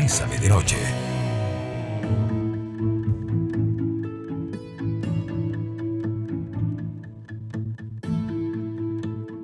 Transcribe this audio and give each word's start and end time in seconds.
Bésame 0.00 0.38
de 0.38 0.48
Noche. 0.48 0.76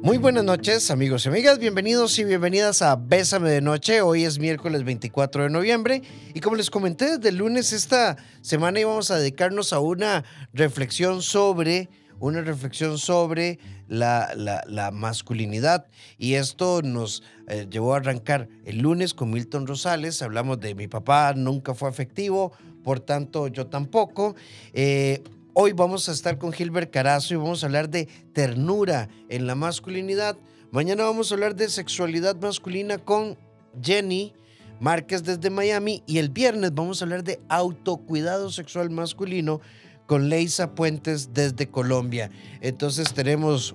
Muy 0.01 0.19
buenas 0.19 0.45
noches, 0.45 0.93
amigos 0.93 1.27
y 1.27 1.29
amigas. 1.29 1.59
Bienvenidos 1.59 2.17
y 2.21 2.25
bienvenidas 2.25 2.83
a 2.83 2.95
Bésame 2.95 3.51
de 3.51 3.63
Noche. 3.63 4.01
Hoy 4.01 4.25
es 4.25 4.39
miércoles 4.39 4.85
24 4.85 5.43
de 5.43 5.51
noviembre 5.51 6.03
y 6.35 6.39
como 6.39 6.55
les 6.55 6.71
comenté 6.71 7.17
desde 7.17 7.31
el 7.31 7.39
lunes 7.39 7.73
esta 7.73 8.17
semana 8.41 8.79
íbamos 8.79 9.11
a 9.11 9.17
dedicarnos 9.17 9.73
a 9.73 9.81
una 9.81 10.23
reflexión 10.53 11.21
sobre 11.21 11.89
una 12.21 12.41
reflexión 12.41 12.99
sobre 12.99 13.59
la, 13.89 14.33
la, 14.35 14.91
masculinidad 14.91 15.87
y 16.19 16.35
esto 16.35 16.83
nos 16.83 17.23
eh, 17.49 17.67
llevó 17.71 17.95
a 17.95 17.99
arrancar 17.99 18.49
el 18.65 18.79
lunes 18.79 19.15
con 19.15 19.31
Milton 19.31 19.67
Rosales. 19.67 20.23
Hablamos 20.23 20.61
de 20.61 20.75
mi 20.75 20.89
papá 20.89 21.35
nunca 21.35 21.75
fue 21.75 21.89
afectivo, 21.89 22.53
por 22.83 23.01
tanto 23.01 23.49
yo 23.49 23.67
tampoco. 23.67 24.35
Eh, 24.73 25.23
Hoy 25.57 25.71
vamos 25.71 26.09
a 26.09 26.13
estar 26.13 26.37
con 26.37 26.53
Gilbert 26.53 26.91
Carazo 26.91 27.33
y 27.33 27.37
vamos 27.37 27.63
a 27.63 27.67
hablar 27.67 27.89
de 27.89 28.09
ternura 28.33 29.09
en 29.29 29.47
la 29.47 29.55
masculinidad. 29.55 30.37
Mañana 30.73 31.05
vamos 31.05 31.31
a 31.31 31.37
hablar 31.37 31.55
de 31.55 31.69
sexualidad 31.69 32.35
masculina 32.35 32.99
con 32.99 33.39
Jenny 33.81 34.33
Márquez 34.81 35.23
desde 35.23 35.51
Miami 35.51 36.03
y 36.07 36.19
el 36.19 36.31
viernes 36.31 36.75
vamos 36.75 37.01
a 37.01 37.05
hablar 37.05 37.23
de 37.23 37.41
autocuidado 37.49 38.51
sexual 38.51 38.91
masculino 38.91 39.61
con 40.07 40.29
Leisa 40.29 40.75
Puentes 40.75 41.33
desde 41.33 41.69
Colombia. 41.69 42.31
Entonces 42.61 43.13
tenemos 43.15 43.75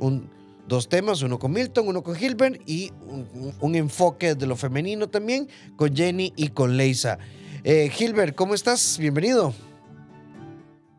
dos 0.67 0.89
temas, 0.89 1.21
uno 1.21 1.39
con 1.39 1.51
Milton, 1.51 1.87
uno 1.87 2.03
con 2.03 2.15
Gilbert 2.15 2.61
y 2.67 2.91
un, 3.59 3.75
enfoque 3.75 4.35
de 4.35 4.45
lo 4.47 4.55
femenino 4.55 5.09
también 5.09 5.49
con 5.75 5.95
Jenny 5.95 6.33
y 6.35 6.49
con 6.49 6.77
Leisa. 6.77 7.17
Eh, 7.63 7.89
Gilbert, 7.91 8.35
¿cómo 8.35 8.53
estás? 8.53 8.97
Bienvenido. 8.99 9.53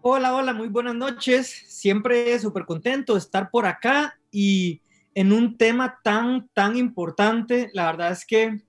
Hola, 0.03 0.35
hola, 0.35 0.53
muy 0.53 0.69
buenas 0.69 0.95
noches. 0.95 1.65
Siempre 1.69 2.39
súper 2.39 2.65
contento 2.65 3.15
de 3.15 3.21
estar 3.21 3.51
por 3.51 3.67
acá 3.67 4.19
y 4.31 4.81
en 5.15 5.33
un 5.33 5.57
tema 5.57 6.01
tan, 6.03 6.49
tan 6.55 6.77
importante. 6.77 7.71
La 7.75 7.87
verdad 7.87 8.13
es 8.13 8.25
que 8.25 8.63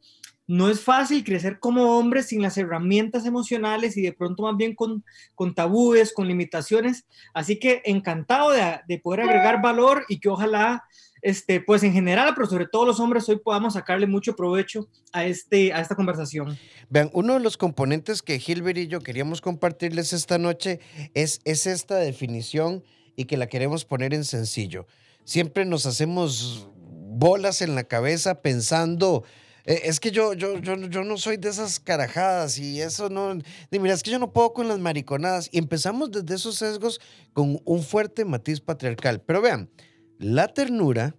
no 0.52 0.70
es 0.70 0.82
fácil 0.82 1.24
crecer 1.24 1.60
como 1.60 1.98
hombre 1.98 2.24
sin 2.24 2.42
las 2.42 2.58
herramientas 2.58 3.26
emocionales 3.26 3.96
y 3.96 4.02
de 4.02 4.12
pronto 4.12 4.44
más 4.44 4.58
bien 4.58 4.76
con, 4.76 5.02
con 5.34 5.56
tabúes, 5.56 6.12
con 6.12 6.28
limitaciones. 6.28 7.06
Así 7.34 7.58
que 7.58 7.82
encantado 7.86 8.52
de, 8.52 8.82
de 8.86 9.00
poder 9.00 9.22
agregar 9.22 9.62
valor 9.62 10.04
y 10.10 10.20
que 10.20 10.28
ojalá 10.28 10.84
este, 11.22 11.62
pues 11.62 11.84
en 11.84 11.94
general, 11.94 12.34
pero 12.36 12.48
sobre 12.48 12.68
todo 12.68 12.86
los 12.86 13.00
hombres, 13.00 13.30
hoy 13.30 13.40
podamos 13.40 13.76
sacarle 13.76 14.08
mucho 14.08 14.36
provecho 14.36 14.90
a, 15.14 15.24
este, 15.24 15.72
a 15.72 15.80
esta 15.80 15.96
conversación. 15.96 16.58
Vean, 16.90 17.10
uno 17.14 17.36
de 17.36 17.40
los 17.40 17.56
componentes 17.56 18.22
que 18.22 18.38
Gilbert 18.38 18.78
y 18.78 18.88
yo 18.88 19.00
queríamos 19.00 19.40
compartirles 19.40 20.12
esta 20.12 20.38
noche 20.38 20.82
es, 21.14 21.40
es 21.46 21.66
esta 21.66 21.96
definición 21.96 22.84
y 23.16 23.24
que 23.24 23.38
la 23.38 23.48
queremos 23.48 23.86
poner 23.86 24.14
en 24.14 24.26
sencillo. 24.26 24.86
Siempre 25.24 25.64
nos 25.64 25.86
hacemos 25.86 26.68
bolas 26.76 27.62
en 27.62 27.76
la 27.76 27.86
cabeza 27.86 28.42
pensando, 28.42 29.24
es 29.66 30.00
que 30.00 30.12
yo, 30.12 30.34
yo, 30.34 30.58
yo, 30.60 30.76
yo 30.76 31.04
no 31.04 31.18
soy 31.18 31.38
de 31.38 31.50
esas 31.50 31.80
carajadas 31.80 32.58
y 32.58 32.82
eso 32.82 33.10
no, 33.10 33.38
mira, 33.70 33.94
es 33.94 34.04
que 34.04 34.12
yo 34.12 34.20
no 34.20 34.34
puedo 34.34 34.54
con 34.54 34.68
las 34.68 34.80
mariconadas. 34.80 35.50
Y 35.52 35.60
empezamos 35.60 36.12
desde 36.12 36.36
esos 36.36 36.56
sesgos 36.56 37.00
con 37.34 37.60
un 37.64 37.84
fuerte 37.84 38.26
matiz 38.26 38.60
patriarcal. 38.60 39.22
Pero 39.22 39.42
vean, 39.42 39.70
la 40.18 40.48
ternura, 40.48 41.16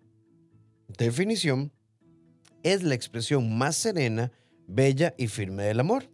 definición, 0.98 1.72
es 2.62 2.82
la 2.82 2.94
expresión 2.94 3.56
más 3.56 3.76
serena, 3.76 4.32
bella 4.66 5.14
y 5.18 5.28
firme 5.28 5.64
del 5.64 5.80
amor. 5.80 6.10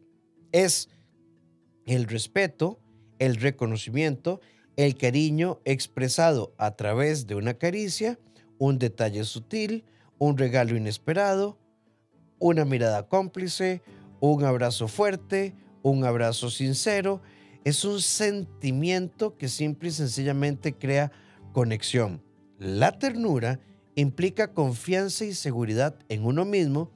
Es 0.53 0.89
el 1.87 2.07
respeto, 2.07 2.79
el 3.19 3.37
reconocimiento, 3.37 4.41
el 4.77 4.97
cariño 4.97 5.61
expresado 5.65 6.55
a 6.59 6.77
través 6.77 7.27
de 7.27 7.35
una 7.35 7.55
caricia, 7.55 8.19
un 8.59 8.79
detalle 8.79 9.25
sutil, 9.25 9.85
un 10.19 10.37
regalo 10.39 10.77
inesperado, 10.77 11.59
una 12.39 12.65
mirada 12.65 13.09
cómplice, 13.09 13.83
un 14.21 14.45
abrazo 14.45 14.89
fuerte, 14.89 15.55
un 15.83 16.05
abrazo 16.05 16.51
sincero. 16.51 17.21
Es 17.65 17.85
un 17.85 18.01
sentimiento 18.01 19.37
que 19.37 19.49
simple 19.49 19.89
y 19.89 19.93
sencillamente 19.93 20.75
crea 20.75 21.13
conexión. 21.53 22.23
La 22.59 22.99
ternura 22.99 23.61
implica 23.95 24.53
confianza 24.53 25.25
y 25.25 25.35
seguridad 25.35 25.97
en 26.09 26.25
uno 26.25 26.45
mismo. 26.45 26.91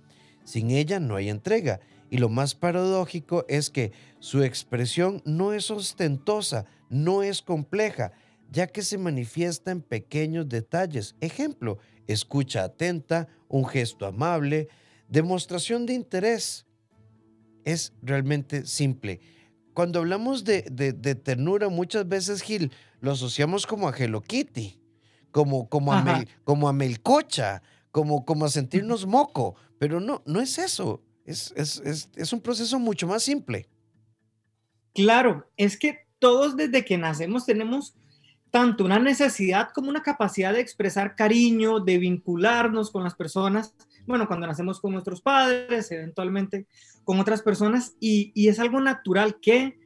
Sin 0.44 0.70
ella 0.70 1.00
no 1.00 1.16
hay 1.16 1.28
entrega. 1.28 1.80
Y 2.10 2.18
lo 2.18 2.28
más 2.28 2.54
paradójico 2.54 3.44
es 3.48 3.70
que 3.70 3.92
su 4.18 4.42
expresión 4.42 5.22
no 5.24 5.52
es 5.52 5.70
ostentosa, 5.70 6.66
no 6.90 7.22
es 7.22 7.40
compleja, 7.40 8.12
ya 8.50 8.66
que 8.66 8.82
se 8.82 8.98
manifiesta 8.98 9.70
en 9.70 9.80
pequeños 9.80 10.48
detalles. 10.48 11.16
Ejemplo, 11.20 11.78
escucha 12.06 12.64
atenta, 12.64 13.28
un 13.48 13.66
gesto 13.66 14.04
amable, 14.04 14.68
demostración 15.12 15.86
de 15.86 15.94
interés. 15.94 16.66
Es 17.64 17.92
realmente 18.02 18.66
simple. 18.66 19.20
Cuando 19.74 20.00
hablamos 20.00 20.44
de, 20.44 20.62
ternura, 21.22 21.68
muchas 21.68 22.08
veces, 22.08 22.42
Gil, 22.42 22.72
lo 23.00 23.12
asociamos 23.12 23.66
como 23.66 23.88
a 23.88 23.96
Hello 23.96 24.20
Kitty 24.20 24.82
como, 25.32 25.68
como, 25.68 25.92
a, 25.92 26.24
como 26.44 26.68
a 26.68 26.72
melcocha, 26.72 27.62
como, 27.90 28.24
como 28.24 28.44
a 28.44 28.48
sentirnos 28.48 29.06
moco, 29.06 29.56
pero 29.78 29.98
no, 29.98 30.22
no 30.26 30.40
es 30.40 30.58
eso, 30.58 31.02
es, 31.24 31.52
es, 31.56 32.10
es 32.14 32.32
un 32.32 32.40
proceso 32.40 32.78
mucho 32.78 33.06
más 33.06 33.22
simple. 33.22 33.66
Claro, 34.94 35.50
es 35.56 35.78
que 35.78 36.06
todos 36.18 36.56
desde 36.56 36.84
que 36.84 36.98
nacemos 36.98 37.46
tenemos 37.46 37.94
tanto 38.50 38.84
una 38.84 38.98
necesidad 38.98 39.70
como 39.74 39.88
una 39.88 40.02
capacidad 40.02 40.52
de 40.52 40.60
expresar 40.60 41.16
cariño, 41.16 41.80
de 41.80 41.96
vincularnos 41.96 42.90
con 42.90 43.02
las 43.02 43.14
personas, 43.14 43.74
bueno, 44.06 44.26
cuando 44.26 44.46
nacemos 44.46 44.80
con 44.80 44.92
nuestros 44.92 45.20
padres, 45.20 45.90
eventualmente 45.90 46.66
con 47.04 47.20
otras 47.20 47.42
personas, 47.42 47.94
y, 48.00 48.32
y 48.34 48.48
es 48.48 48.58
algo 48.58 48.80
natural 48.80 49.38
que 49.40 49.76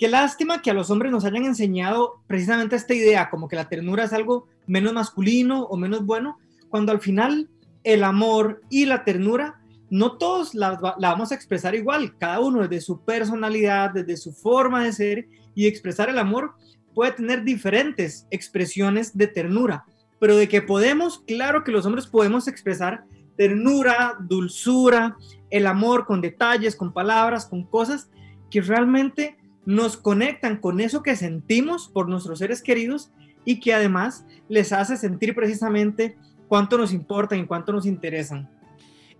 Qué 0.00 0.08
lástima 0.08 0.62
que 0.62 0.70
a 0.70 0.72
los 0.72 0.88
hombres 0.88 1.12
nos 1.12 1.26
hayan 1.26 1.44
enseñado 1.44 2.22
precisamente 2.26 2.74
esta 2.74 2.94
idea, 2.94 3.28
como 3.28 3.48
que 3.48 3.56
la 3.56 3.68
ternura 3.68 4.04
es 4.04 4.14
algo 4.14 4.46
menos 4.66 4.94
masculino 4.94 5.64
o 5.64 5.76
menos 5.76 6.06
bueno, 6.06 6.38
cuando 6.70 6.90
al 6.90 7.00
final 7.00 7.50
el 7.84 8.02
amor 8.02 8.62
y 8.70 8.86
la 8.86 9.04
ternura 9.04 9.60
no 9.90 10.16
todos 10.16 10.54
la, 10.54 10.78
vamos 10.98 11.32
a 11.32 11.34
expresar 11.34 11.74
igual, 11.74 12.16
cada 12.16 12.40
uno 12.40 12.66
desde 12.66 12.80
su 12.80 13.04
personalidad, 13.04 13.90
desde 13.90 14.16
su 14.16 14.32
forma 14.32 14.82
de 14.82 14.94
ser 14.94 15.28
y 15.54 15.66
expresar 15.66 16.08
el 16.08 16.18
amor 16.18 16.54
puede 16.94 17.12
tener 17.12 17.44
diferentes 17.44 18.26
expresiones 18.30 19.18
de 19.18 19.26
ternura, 19.26 19.84
pero 20.18 20.34
de 20.34 20.48
que 20.48 20.62
podemos, 20.62 21.18
claro 21.26 21.62
que 21.62 21.72
los 21.72 21.84
hombres 21.84 22.06
podemos 22.06 22.48
expresar 22.48 23.04
ternura, 23.40 24.18
dulzura, 24.20 25.16
el 25.48 25.66
amor 25.66 26.04
con 26.04 26.20
detalles, 26.20 26.76
con 26.76 26.92
palabras, 26.92 27.46
con 27.46 27.64
cosas 27.64 28.10
que 28.50 28.60
realmente 28.60 29.38
nos 29.64 29.96
conectan 29.96 30.58
con 30.58 30.78
eso 30.78 31.02
que 31.02 31.16
sentimos 31.16 31.88
por 31.88 32.06
nuestros 32.06 32.40
seres 32.40 32.60
queridos 32.60 33.10
y 33.46 33.58
que 33.58 33.72
además 33.72 34.26
les 34.50 34.74
hace 34.74 34.98
sentir 34.98 35.34
precisamente 35.34 36.18
cuánto 36.48 36.76
nos 36.76 36.92
importan 36.92 37.38
y 37.38 37.46
cuánto 37.46 37.72
nos 37.72 37.86
interesan. 37.86 38.50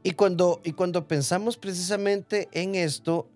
Y 0.02 0.10
cuando, 0.10 0.60
y 0.64 0.72
cuando 0.72 1.08
pensamos 1.08 1.56
precisamente 1.56 2.50
en 2.52 2.74
esto, 2.74 3.26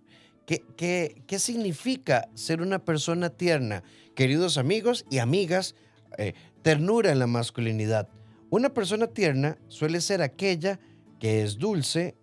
¿qué, 0.44 0.66
qué, 0.76 1.38
significa 1.38 2.28
ser 2.34 2.60
una 2.60 2.78
persona 2.78 3.30
tierna? 3.30 3.84
Queridos 4.14 4.58
amigos 4.58 5.06
y 5.08 5.16
amigas, 5.16 5.76
eh, 6.18 6.34
ternura 6.60 7.10
en 7.10 7.20
la 7.20 7.26
masculinidad. 7.26 8.06
Una 8.54 8.72
persona 8.72 9.08
tierna 9.08 9.58
suele 9.66 10.00
ser 10.00 10.22
aquella 10.22 10.78
que 11.18 11.42
es 11.42 11.58
dulce 11.58 12.16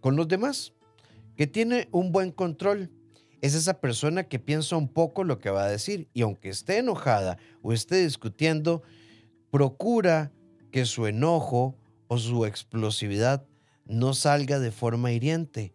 con 0.00 0.16
los 0.16 0.26
demás, 0.26 0.72
que 1.36 1.46
tiene 1.46 1.86
un 1.92 2.10
buen 2.10 2.32
control, 2.32 2.90
es 3.40 3.54
esa 3.54 3.80
persona 3.80 4.24
que 4.24 4.40
piensa 4.40 4.74
un 4.76 4.88
poco 4.88 5.22
lo 5.22 5.38
que 5.38 5.50
va 5.50 5.62
a 5.62 5.70
decir 5.70 6.08
y 6.12 6.22
aunque 6.22 6.48
esté 6.48 6.78
enojada 6.78 7.38
o 7.62 7.72
esté 7.72 8.02
discutiendo, 8.02 8.82
procura 9.52 10.32
que 10.72 10.86
su 10.86 11.06
enojo 11.06 11.78
o 12.08 12.18
su 12.18 12.46
explosividad 12.46 13.46
no 13.86 14.12
salga 14.12 14.58
de 14.58 14.72
forma 14.72 15.12
hiriente. 15.12 15.72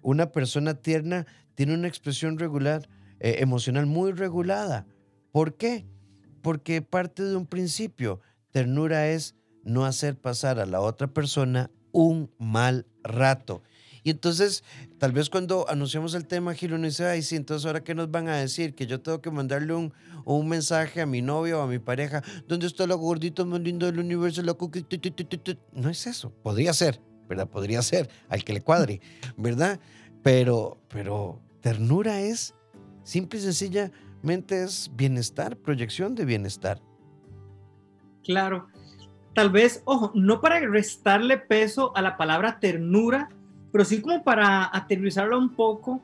Una 0.00 0.30
persona 0.30 0.74
tierna 0.74 1.26
tiene 1.56 1.74
una 1.74 1.88
expresión 1.88 2.38
regular, 2.38 2.88
eh, 3.18 3.38
emocional 3.40 3.86
muy 3.86 4.12
regulada. 4.12 4.86
¿Por 5.32 5.56
qué? 5.56 5.88
Porque 6.40 6.82
parte 6.82 7.24
de 7.24 7.34
un 7.34 7.46
principio. 7.48 8.20
Ternura 8.50 9.08
es 9.08 9.34
no 9.64 9.84
hacer 9.84 10.16
pasar 10.16 10.58
a 10.58 10.66
la 10.66 10.80
otra 10.80 11.08
persona 11.08 11.70
un 11.92 12.30
mal 12.38 12.86
rato. 13.02 13.62
Y 14.04 14.10
entonces, 14.10 14.64
tal 14.98 15.12
vez 15.12 15.28
cuando 15.28 15.68
anunciamos 15.68 16.14
el 16.14 16.26
tema, 16.26 16.54
Giro 16.54 16.78
nos 16.78 16.92
dice, 16.92 17.06
ay, 17.06 17.22
sí, 17.22 17.36
entonces 17.36 17.66
ahora 17.66 17.84
qué 17.84 17.94
nos 17.94 18.10
van 18.10 18.28
a 18.28 18.36
decir, 18.36 18.74
que 18.74 18.86
yo 18.86 19.00
tengo 19.00 19.20
que 19.20 19.30
mandarle 19.30 19.74
un, 19.74 19.92
un 20.24 20.48
mensaje 20.48 21.00
a 21.02 21.06
mi 21.06 21.20
novio 21.20 21.58
o 21.58 21.62
a 21.62 21.66
mi 21.66 21.78
pareja, 21.78 22.22
¿dónde 22.46 22.66
está 22.66 22.86
la 22.86 22.94
gordita 22.94 23.44
más 23.44 23.60
linda 23.60 23.86
del 23.86 23.98
universo? 23.98 24.42
No 25.72 25.90
es 25.90 26.06
eso, 26.06 26.30
podría 26.42 26.72
ser, 26.72 27.02
¿verdad? 27.28 27.48
Podría 27.48 27.82
ser, 27.82 28.08
al 28.28 28.44
que 28.44 28.54
le 28.54 28.62
cuadre, 28.62 29.00
¿verdad? 29.36 29.78
pero, 30.22 30.78
pero 30.88 31.40
ternura 31.60 32.20
es 32.20 32.54
simple 33.02 33.38
y 33.38 33.42
sencillamente 33.42 34.62
es 34.62 34.90
bienestar, 34.94 35.56
proyección 35.56 36.14
de 36.14 36.24
bienestar. 36.24 36.82
Claro. 38.28 38.68
Tal 39.34 39.48
vez, 39.48 39.80
ojo, 39.86 40.12
no 40.14 40.42
para 40.42 40.60
restarle 40.60 41.38
peso 41.38 41.96
a 41.96 42.02
la 42.02 42.18
palabra 42.18 42.60
ternura, 42.60 43.30
pero 43.72 43.86
sí 43.86 44.02
como 44.02 44.22
para 44.22 44.68
aterrizarla 44.70 45.38
un 45.38 45.54
poco, 45.54 46.02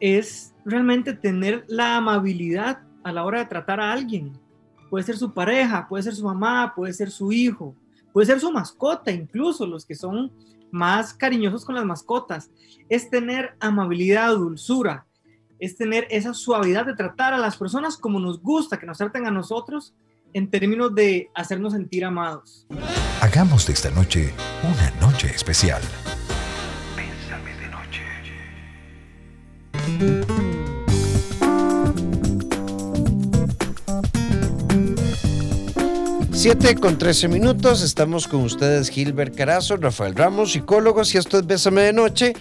es 0.00 0.52
realmente 0.64 1.12
tener 1.12 1.64
la 1.68 1.96
amabilidad 1.96 2.80
a 3.04 3.12
la 3.12 3.24
hora 3.24 3.38
de 3.38 3.44
tratar 3.46 3.78
a 3.78 3.92
alguien. 3.92 4.32
Puede 4.90 5.04
ser 5.04 5.16
su 5.16 5.32
pareja, 5.32 5.86
puede 5.88 6.02
ser 6.02 6.16
su 6.16 6.24
mamá, 6.24 6.72
puede 6.74 6.92
ser 6.92 7.12
su 7.12 7.30
hijo, 7.30 7.76
puede 8.12 8.26
ser 8.26 8.40
su 8.40 8.50
mascota, 8.50 9.12
incluso 9.12 9.64
los 9.64 9.86
que 9.86 9.94
son 9.94 10.32
más 10.72 11.14
cariñosos 11.14 11.64
con 11.64 11.76
las 11.76 11.84
mascotas. 11.84 12.50
Es 12.88 13.10
tener 13.10 13.54
amabilidad, 13.60 14.34
dulzura, 14.34 15.06
es 15.60 15.76
tener 15.76 16.08
esa 16.10 16.34
suavidad 16.34 16.84
de 16.84 16.96
tratar 16.96 17.32
a 17.32 17.38
las 17.38 17.56
personas 17.56 17.96
como 17.96 18.18
nos 18.18 18.42
gusta 18.42 18.76
que 18.76 18.86
nos 18.86 18.98
traten 18.98 19.24
a 19.28 19.30
nosotros 19.30 19.94
en 20.34 20.50
términos 20.50 20.94
de 20.94 21.30
hacernos 21.34 21.72
sentir 21.72 22.04
amados. 22.04 22.66
Hagamos 23.22 23.66
de 23.66 23.72
esta 23.72 23.90
noche 23.90 24.34
una 24.62 24.90
noche 25.00 25.28
especial. 25.34 25.80
de 26.96 27.68
noche. 27.70 28.02
7 36.32 36.74
con 36.74 36.98
13 36.98 37.28
minutos, 37.28 37.82
estamos 37.82 38.26
con 38.28 38.42
ustedes 38.42 38.90
Gilbert 38.90 39.34
Carazo, 39.36 39.76
Rafael 39.76 40.14
Ramos, 40.16 40.52
psicólogos, 40.52 41.14
y 41.14 41.18
esto 41.18 41.38
es 41.38 41.46
Bésame 41.46 41.82
de 41.82 41.92
Noche, 41.92 42.34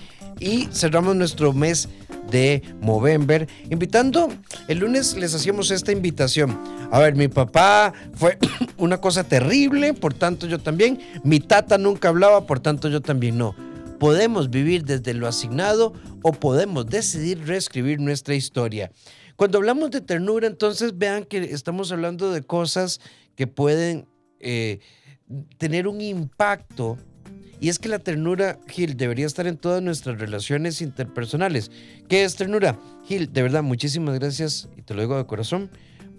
y 0.43 0.67
cerramos 0.73 1.15
nuestro 1.15 1.53
mes 1.53 1.87
de 2.29 2.61
Movember, 2.81 3.47
invitando, 3.69 4.29
el 4.67 4.79
lunes 4.79 5.15
les 5.15 5.33
hacíamos 5.33 5.71
esta 5.71 5.91
invitación. 5.91 6.59
A 6.91 6.99
ver, 6.99 7.15
mi 7.15 7.29
papá 7.29 7.93
fue 8.13 8.37
una 8.77 8.99
cosa 8.99 9.23
terrible, 9.23 9.93
por 9.93 10.13
tanto 10.13 10.45
yo 10.45 10.59
también, 10.59 10.99
mi 11.23 11.39
tata 11.39 11.77
nunca 11.77 12.09
hablaba, 12.09 12.45
por 12.45 12.59
tanto 12.59 12.89
yo 12.89 13.01
también 13.01 13.37
no. 13.37 13.55
Podemos 13.99 14.49
vivir 14.49 14.83
desde 14.83 15.13
lo 15.13 15.27
asignado 15.27 15.93
o 16.23 16.33
podemos 16.33 16.87
decidir 16.87 17.45
reescribir 17.47 17.99
nuestra 18.01 18.35
historia. 18.35 18.91
Cuando 19.37 19.59
hablamos 19.59 19.91
de 19.91 20.01
ternura, 20.01 20.47
entonces 20.47 20.97
vean 20.97 21.23
que 21.23 21.37
estamos 21.37 21.91
hablando 21.91 22.31
de 22.31 22.43
cosas 22.43 22.99
que 23.35 23.47
pueden 23.47 24.07
eh, 24.39 24.79
tener 25.57 25.87
un 25.87 26.01
impacto. 26.01 26.97
Y 27.63 27.69
es 27.69 27.79
que 27.79 27.87
la 27.87 27.99
ternura, 27.99 28.59
Gil, 28.67 28.97
debería 28.97 29.25
estar 29.25 29.47
en 29.47 29.55
todas 29.55 29.81
nuestras 29.81 30.19
relaciones 30.19 30.81
interpersonales. 30.81 31.71
¿Qué 32.09 32.25
es 32.25 32.35
ternura? 32.35 32.77
Gil, 33.05 33.31
de 33.31 33.41
verdad, 33.41 33.63
muchísimas 33.63 34.19
gracias, 34.19 34.67
y 34.75 34.81
te 34.81 34.93
lo 34.93 34.99
digo 34.99 35.15
de 35.15 35.25
corazón, 35.25 35.69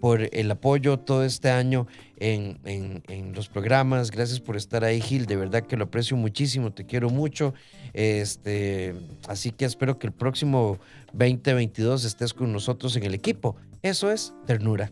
por 0.00 0.22
el 0.32 0.50
apoyo 0.50 1.00
todo 1.00 1.22
este 1.22 1.50
año 1.50 1.86
en, 2.16 2.58
en, 2.64 3.34
los 3.34 3.50
programas. 3.50 4.10
Gracias 4.10 4.40
por 4.40 4.56
estar 4.56 4.84
ahí, 4.84 5.02
Gil. 5.02 5.26
De 5.26 5.36
verdad 5.36 5.66
que 5.66 5.76
lo 5.76 5.84
aprecio 5.84 6.16
muchísimo, 6.16 6.72
te 6.72 6.86
quiero 6.86 7.10
mucho. 7.10 7.52
Este, 7.92 8.94
así 9.28 9.50
que 9.50 9.66
espero 9.66 9.98
que 9.98 10.06
el 10.06 10.14
próximo 10.14 10.78
2022 11.12 12.06
estés 12.06 12.32
con 12.32 12.54
nosotros 12.54 12.96
en 12.96 13.02
el 13.02 13.12
equipo. 13.12 13.54
Eso 13.82 14.10
es 14.10 14.32
ternura. 14.46 14.90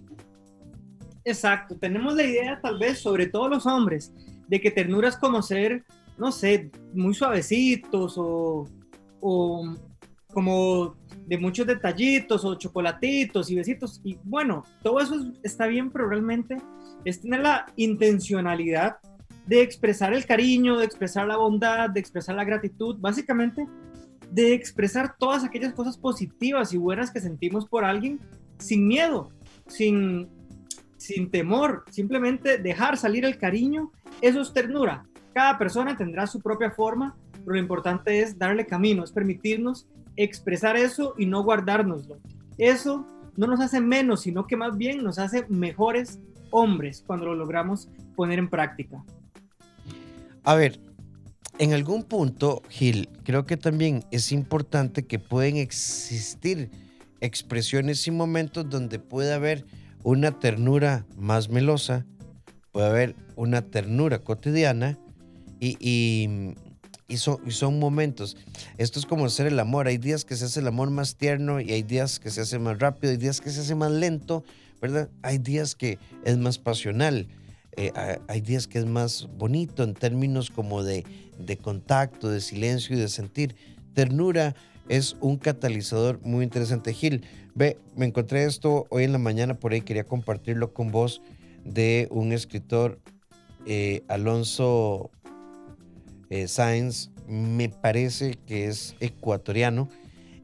Exacto, 1.25 1.79
tenemos 1.79 2.15
la 2.15 2.25
idea 2.25 2.61
tal 2.61 2.79
vez, 2.79 2.99
sobre 2.99 3.27
todo 3.27 3.49
los 3.49 3.65
hombres, 3.65 4.13
de 4.49 4.61
que 4.61 4.71
ternura 4.71 5.09
es 5.09 5.17
como 5.17 5.41
ser, 5.41 5.83
no 6.23 6.31
sé, 6.31 6.71
muy 6.95 7.15
suavecitos 7.15 8.15
o, 8.17 8.69
o 9.21 9.77
como 10.33 10.95
de 11.27 11.37
muchos 11.37 11.67
detallitos 11.67 12.45
o 12.45 12.55
chocolatitos 12.55 13.51
y 13.51 13.57
besitos. 13.57 14.01
Y 14.05 14.17
bueno, 14.23 14.63
todo 14.85 15.01
eso 15.01 15.17
está 15.43 15.67
bien, 15.67 15.91
pero 15.91 16.09
realmente 16.09 16.59
es 17.05 17.21
tener 17.21 17.41
la 17.41 17.67
intencionalidad 17.75 18.99
de 19.49 19.63
expresar 19.63 20.15
el 20.15 20.25
cariño, 20.25 20.79
de 20.79 20.85
expresar 20.85 21.27
la 21.27 21.39
bondad, 21.39 21.91
de 21.91 21.99
expresar 21.99 22.37
la 22.37 22.45
gratitud, 22.45 22.97
básicamente 23.01 23.67
de 24.31 24.55
expresar 24.55 25.17
todas 25.19 25.43
aquellas 25.43 25.75
cosas 25.75 25.99
positivas 25.99 26.73
y 26.73 26.79
buenas 26.79 27.11
que 27.11 27.19
sentimos 27.19 27.67
por 27.67 27.85
alguien 27.85 28.21
sin 28.59 28.87
miedo, 28.87 29.31
sin 29.67 30.29
sin 30.99 31.33
temor, 31.33 31.85
simplemente 31.91 32.59
dejar 32.59 32.97
salir 32.97 33.25
el 33.25 33.37
cariño, 33.37 33.91
eso 34.21 34.41
es 34.41 34.53
ternura. 34.53 35.05
Cada 35.35 35.59
persona 35.59 35.97
tendrá 35.97 36.27
su 36.27 36.41
propia 36.41 36.71
forma, 36.71 37.17
pero 37.33 37.53
lo 37.53 37.59
importante 37.59 38.21
es 38.21 38.39
darle 38.39 38.67
camino, 38.67 39.05
es 39.05 39.13
permitirnos 39.13 39.87
expresar 40.17 40.77
eso 40.77 41.15
y 41.17 41.27
no 41.27 41.43
guardárnoslo. 41.43 42.19
Eso 42.59 43.07
no 43.37 43.47
nos 43.47 43.61
hace 43.61 43.81
menos, 43.81 44.23
sino 44.23 44.47
que 44.47 44.57
más 44.57 44.77
bien 44.77 45.03
nos 45.03 45.19
hace 45.19 45.47
mejores 45.49 46.21
hombres 46.51 47.03
cuando 47.07 47.27
lo 47.27 47.35
logramos 47.35 47.89
poner 48.15 48.39
en 48.39 48.51
práctica. 48.51 49.03
A 50.45 50.55
ver, 50.55 50.81
en 51.59 51.73
algún 51.73 52.05
punto, 52.05 52.63
Gil, 52.69 53.09
creo 53.25 53.47
que 53.47 53.57
también 53.57 54.05
es 54.11 54.33
importante 54.33 55.07
que 55.07 55.19
pueden 55.19 55.57
existir 55.57 56.71
expresiones 57.21 58.07
y 58.07 58.11
momentos 58.11 58.69
donde 58.69 58.99
puede 58.99 59.33
haber 59.33 59.65
una 60.03 60.39
ternura 60.39 61.07
más 61.17 61.49
melosa, 61.49 62.05
puede 62.73 62.89
haber 62.89 63.17
una 63.37 63.63
ternura 63.63 64.19
cotidiana 64.19 64.99
y, 65.63 66.57
y, 67.09 67.17
son, 67.19 67.79
momentos. 67.79 68.37
Esto 68.79 68.99
es 68.99 69.07
como 69.07 69.27
hacer 69.27 69.47
el 69.47 69.61
amor. 69.61 69.87
Hay 69.87 69.99
días 69.99 70.25
que 70.25 70.35
se 70.35 70.47
hace 70.47 70.61
el 70.61 70.67
amor 70.67 70.91
más 70.91 71.17
tierno 71.17 71.61
y 71.61 71.71
hay 71.71 71.83
días 71.83 72.19
que 72.19 72.31
se 72.31 72.41
hace 72.41 72.59
más 72.59 72.79
rápido, 72.81 73.13
hay 73.13 73.17
días 73.17 73.41
que 73.41 73.51
se 73.51 73.61
hace 73.61 73.75
más 73.75 73.93
lento, 73.93 74.45
¿verdad? 74.81 75.09
Hay 75.23 75.39
días 75.39 75.77
que 75.77 75.99
es 76.25 76.37
más 76.37 76.59
pasional. 76.59 77.29
Eh, 77.77 77.93
hay 78.27 78.41
días 78.41 78.67
que 78.67 78.79
es 78.79 78.87
más 78.87 79.29
bonito 79.39 79.85
en 79.85 79.95
términos 79.95 80.51
como 80.51 80.83
de, 80.83 81.05
de 81.39 81.57
contacto, 81.57 82.29
de 82.29 82.41
silencio 82.41 82.97
y 82.97 82.99
de 82.99 83.09
sentir. 83.09 83.55
Ternura 83.95 84.55
es 84.89 85.17
un 85.21 85.37
catalizador 85.37 86.21
muy 86.23 86.45
interesante. 86.45 86.93
Gil, 86.93 87.23
ve, 87.55 87.79
me 87.97 88.07
encontré 88.07 88.45
esto 88.45 88.87
hoy 88.91 89.05
en 89.05 89.13
la 89.13 89.19
mañana 89.19 89.55
por 89.55 89.73
ahí, 89.73 89.81
quería 89.81 90.05
compartirlo 90.05 90.75
con 90.75 90.91
vos 90.91 91.23
de 91.65 92.09
un 92.11 92.33
escritor, 92.33 92.99
eh, 93.65 94.03
Alonso 94.09 95.11
eh, 96.33 96.49
Sáenz, 96.49 97.11
me 97.29 97.69
parece 97.69 98.39
que 98.47 98.67
es 98.67 98.97
ecuatoriano, 99.01 99.91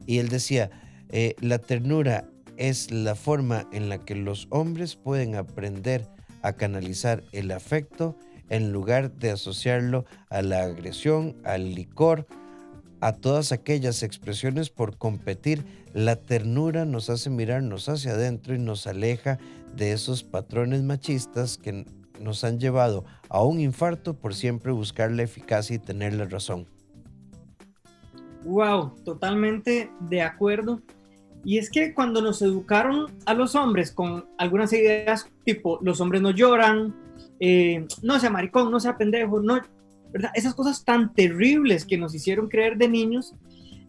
y 0.05 0.19
él 0.19 0.29
decía, 0.29 0.69
eh, 1.09 1.35
la 1.41 1.57
ternura 1.57 2.29
es 2.57 2.91
la 2.91 3.15
forma 3.15 3.67
en 3.71 3.89
la 3.89 3.97
que 4.05 4.13
los 4.13 4.47
hombres 4.51 4.95
pueden 4.95 5.33
aprender 5.33 6.07
a 6.43 6.53
canalizar 6.53 7.23
el 7.31 7.49
afecto 7.49 8.15
en 8.49 8.71
lugar 8.71 9.11
de 9.13 9.31
asociarlo 9.31 10.05
a 10.29 10.43
la 10.43 10.61
agresión, 10.61 11.35
al 11.43 11.73
licor 11.73 12.27
a 13.01 13.13
todas 13.13 13.51
aquellas 13.51 14.03
expresiones 14.03 14.69
por 14.69 14.95
competir, 14.97 15.65
la 15.93 16.17
ternura 16.17 16.85
nos 16.85 17.09
hace 17.09 17.31
mirarnos 17.31 17.89
hacia 17.89 18.11
adentro 18.11 18.53
y 18.53 18.59
nos 18.59 18.85
aleja 18.85 19.39
de 19.75 19.93
esos 19.93 20.23
patrones 20.23 20.83
machistas 20.83 21.57
que 21.57 21.85
nos 22.19 22.43
han 22.43 22.59
llevado 22.59 23.05
a 23.29 23.43
un 23.43 23.59
infarto 23.59 24.13
por 24.13 24.33
siempre 24.33 24.71
buscar 24.71 25.11
la 25.11 25.23
eficacia 25.23 25.75
y 25.75 25.79
tener 25.79 26.13
la 26.13 26.25
razón. 26.25 26.65
Wow, 28.43 28.95
totalmente 29.03 29.91
de 30.01 30.21
acuerdo. 30.21 30.81
Y 31.43 31.57
es 31.57 31.69
que 31.69 31.93
cuando 31.93 32.21
nos 32.21 32.41
educaron 32.41 33.07
a 33.25 33.33
los 33.33 33.55
hombres 33.55 33.91
con 33.91 34.25
algunas 34.37 34.73
ideas 34.73 35.27
tipo 35.45 35.79
los 35.81 36.01
hombres 36.01 36.21
no 36.21 36.31
lloran, 36.31 36.95
eh, 37.39 37.87
no 38.01 38.19
sea 38.19 38.29
maricón, 38.29 38.71
no 38.71 38.79
sea 38.79 38.97
pendejo, 38.97 39.41
no, 39.41 39.61
esas 40.33 40.53
cosas 40.53 40.83
tan 40.83 41.13
terribles 41.13 41.85
que 41.85 41.97
nos 41.97 42.13
hicieron 42.13 42.49
creer 42.49 42.77
de 42.77 42.89
niños. 42.89 43.35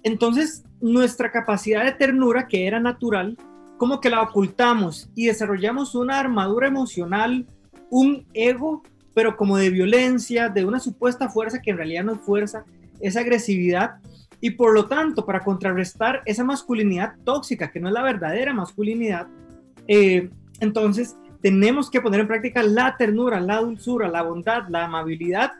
Entonces, 0.02 0.64
nuestra 0.80 1.30
capacidad 1.30 1.84
de 1.84 1.92
ternura, 1.92 2.46
que 2.46 2.66
era 2.66 2.80
natural, 2.80 3.36
como 3.76 4.00
que 4.00 4.10
la 4.10 4.22
ocultamos 4.22 5.10
y 5.14 5.26
desarrollamos 5.26 5.94
una 5.94 6.20
armadura 6.20 6.68
emocional, 6.68 7.46
un 7.90 8.26
ego, 8.32 8.82
pero 9.14 9.36
como 9.36 9.56
de 9.56 9.70
violencia, 9.70 10.48
de 10.48 10.64
una 10.64 10.80
supuesta 10.80 11.28
fuerza 11.28 11.60
que 11.60 11.70
en 11.70 11.76
realidad 11.76 12.04
no 12.04 12.14
es 12.14 12.20
fuerza, 12.20 12.64
esa 13.00 13.20
agresividad. 13.20 13.96
Y 14.40 14.50
por 14.52 14.72
lo 14.72 14.86
tanto, 14.86 15.26
para 15.26 15.40
contrarrestar 15.40 16.22
esa 16.24 16.44
masculinidad 16.44 17.14
tóxica, 17.24 17.70
que 17.70 17.80
no 17.80 17.88
es 17.88 17.94
la 17.94 18.02
verdadera 18.02 18.54
masculinidad, 18.54 19.26
eh, 19.86 20.30
entonces 20.60 21.16
tenemos 21.42 21.90
que 21.90 22.00
poner 22.00 22.20
en 22.20 22.28
práctica 22.28 22.62
la 22.62 22.96
ternura, 22.96 23.40
la 23.40 23.60
dulzura, 23.60 24.08
la 24.08 24.22
bondad, 24.22 24.68
la 24.68 24.84
amabilidad 24.84 25.52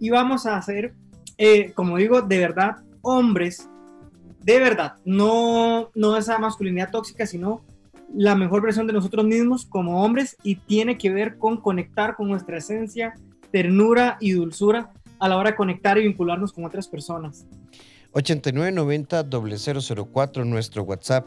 y 0.00 0.10
vamos 0.10 0.46
a 0.46 0.56
hacer, 0.56 0.94
eh, 1.36 1.72
como 1.72 1.96
digo, 1.96 2.22
de 2.22 2.38
verdad, 2.38 2.76
hombres, 3.02 3.68
de 4.42 4.58
verdad, 4.58 4.94
no, 5.04 5.90
no 5.94 6.16
esa 6.16 6.38
masculinidad 6.38 6.90
tóxica, 6.90 7.26
sino 7.26 7.62
la 8.14 8.34
mejor 8.34 8.62
versión 8.62 8.86
de 8.86 8.92
nosotros 8.92 9.24
mismos 9.26 9.64
como 9.66 10.02
hombres 10.02 10.36
y 10.42 10.56
tiene 10.56 10.98
que 10.98 11.10
ver 11.10 11.38
con 11.38 11.60
conectar 11.60 12.16
con 12.16 12.28
nuestra 12.28 12.58
esencia, 12.58 13.14
ternura 13.50 14.18
y 14.20 14.32
dulzura 14.32 14.92
a 15.18 15.28
la 15.28 15.36
hora 15.36 15.50
de 15.50 15.56
conectar 15.56 15.98
y 15.98 16.04
vincularnos 16.04 16.52
con 16.52 16.64
otras 16.64 16.86
personas. 16.88 17.46
8990-004, 18.12 20.46
nuestro 20.46 20.84
WhatsApp. 20.84 21.26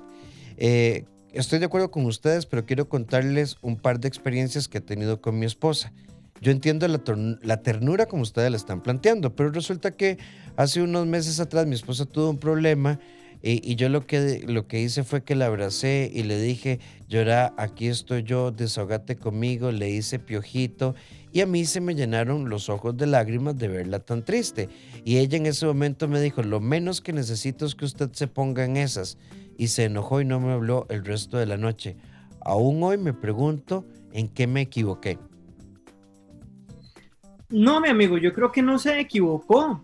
Eh, 0.58 1.06
estoy 1.34 1.60
de 1.60 1.66
acuerdo 1.66 1.92
con 1.92 2.06
ustedes, 2.06 2.46
pero 2.46 2.66
quiero 2.66 2.88
contarles 2.90 3.58
un 3.62 3.78
par 3.78 4.00
de 4.00 4.08
experiencias 4.08 4.68
que 4.68 4.80
he 4.80 4.82
tenido 4.82 5.22
con 5.22 5.38
mi 5.38 5.46
esposa. 5.46 5.94
Yo 6.42 6.52
entiendo 6.52 6.88
la, 6.88 7.00
la, 7.44 7.62
ternura 7.62 8.08
como 8.08 8.24
ustedes 8.24 8.50
la 8.50 8.58
están 8.58 8.82
planteando, 8.82 9.36
pero 9.36 9.52
resulta 9.52 9.92
que 9.92 10.18
hace 10.56 10.82
unos 10.82 11.06
meses 11.06 11.40
atrás 11.40 11.68
mi 11.68 11.76
esposa 11.76 12.06
tuvo 12.06 12.32
un 12.32 12.40
problema 12.40 13.00
y, 13.44 13.76
yo 13.76 13.90
lo 13.90 14.06
que, 14.06 14.44
lo 14.48 14.68
que 14.68 14.82
hice 14.82 15.04
fue 15.04 15.24
que 15.24 15.36
la 15.36 15.48
abracé 15.48 16.12
y 16.14 16.24
le 16.24 16.40
dije, 16.40 16.80
llora, 17.08 17.54
aquí 17.58 17.88
estoy 17.88 18.24
yo, 18.24 18.52
desahogate 18.52 19.16
conmigo, 19.16 19.72
le 19.72 19.90
hice 19.90 20.20
piojito 20.20 20.94
y 21.34 21.42
a 21.42 21.46
mí 21.46 21.66
se 21.66 21.82
me 21.82 21.96
llenaron 21.96 22.50
los 22.50 22.70
ojos 22.70 22.98
de 22.98 23.08
lágrimas 23.08 23.58
de 23.58 23.68
verla 23.68 24.00
tan 24.00 24.24
triste. 24.24 24.70
Y 25.06 25.18
ella 25.18 25.38
en 25.38 25.46
ese 25.46 25.66
momento 25.66 26.08
me 26.08 26.22
dijo, 26.22 26.44
lo 26.44 26.60
menos 26.60 27.00
que 27.02 27.14
necesito 27.14 27.66
es 27.66 27.74
que 27.74 27.86
usted 27.86 28.12
se 28.12 28.28
ponga 28.28 28.66
en 28.66 28.78
esas. 28.78 29.18
Y 29.58 29.68
se 29.68 29.86
enojó 29.86 30.22
y 30.22 30.26
no 30.26 30.40
me 30.40 30.52
habló 30.52 30.86
el 30.90 31.06
resto 31.06 31.38
de 31.38 31.46
la 31.46 31.58
noche. 31.58 31.96
Aún 32.42 32.84
hoy 32.84 32.98
me 32.98 33.14
pregunto 33.14 33.86
en 34.12 34.28
qué 34.28 34.46
me 34.46 34.62
equivoqué. 34.62 35.20
No, 37.50 37.80
mi 37.80 37.90
amigo, 37.90 38.18
yo 38.18 38.34
creo 38.34 38.52
que 38.52 38.62
no 38.62 38.78
se 38.78 39.00
equivocó. 39.00 39.82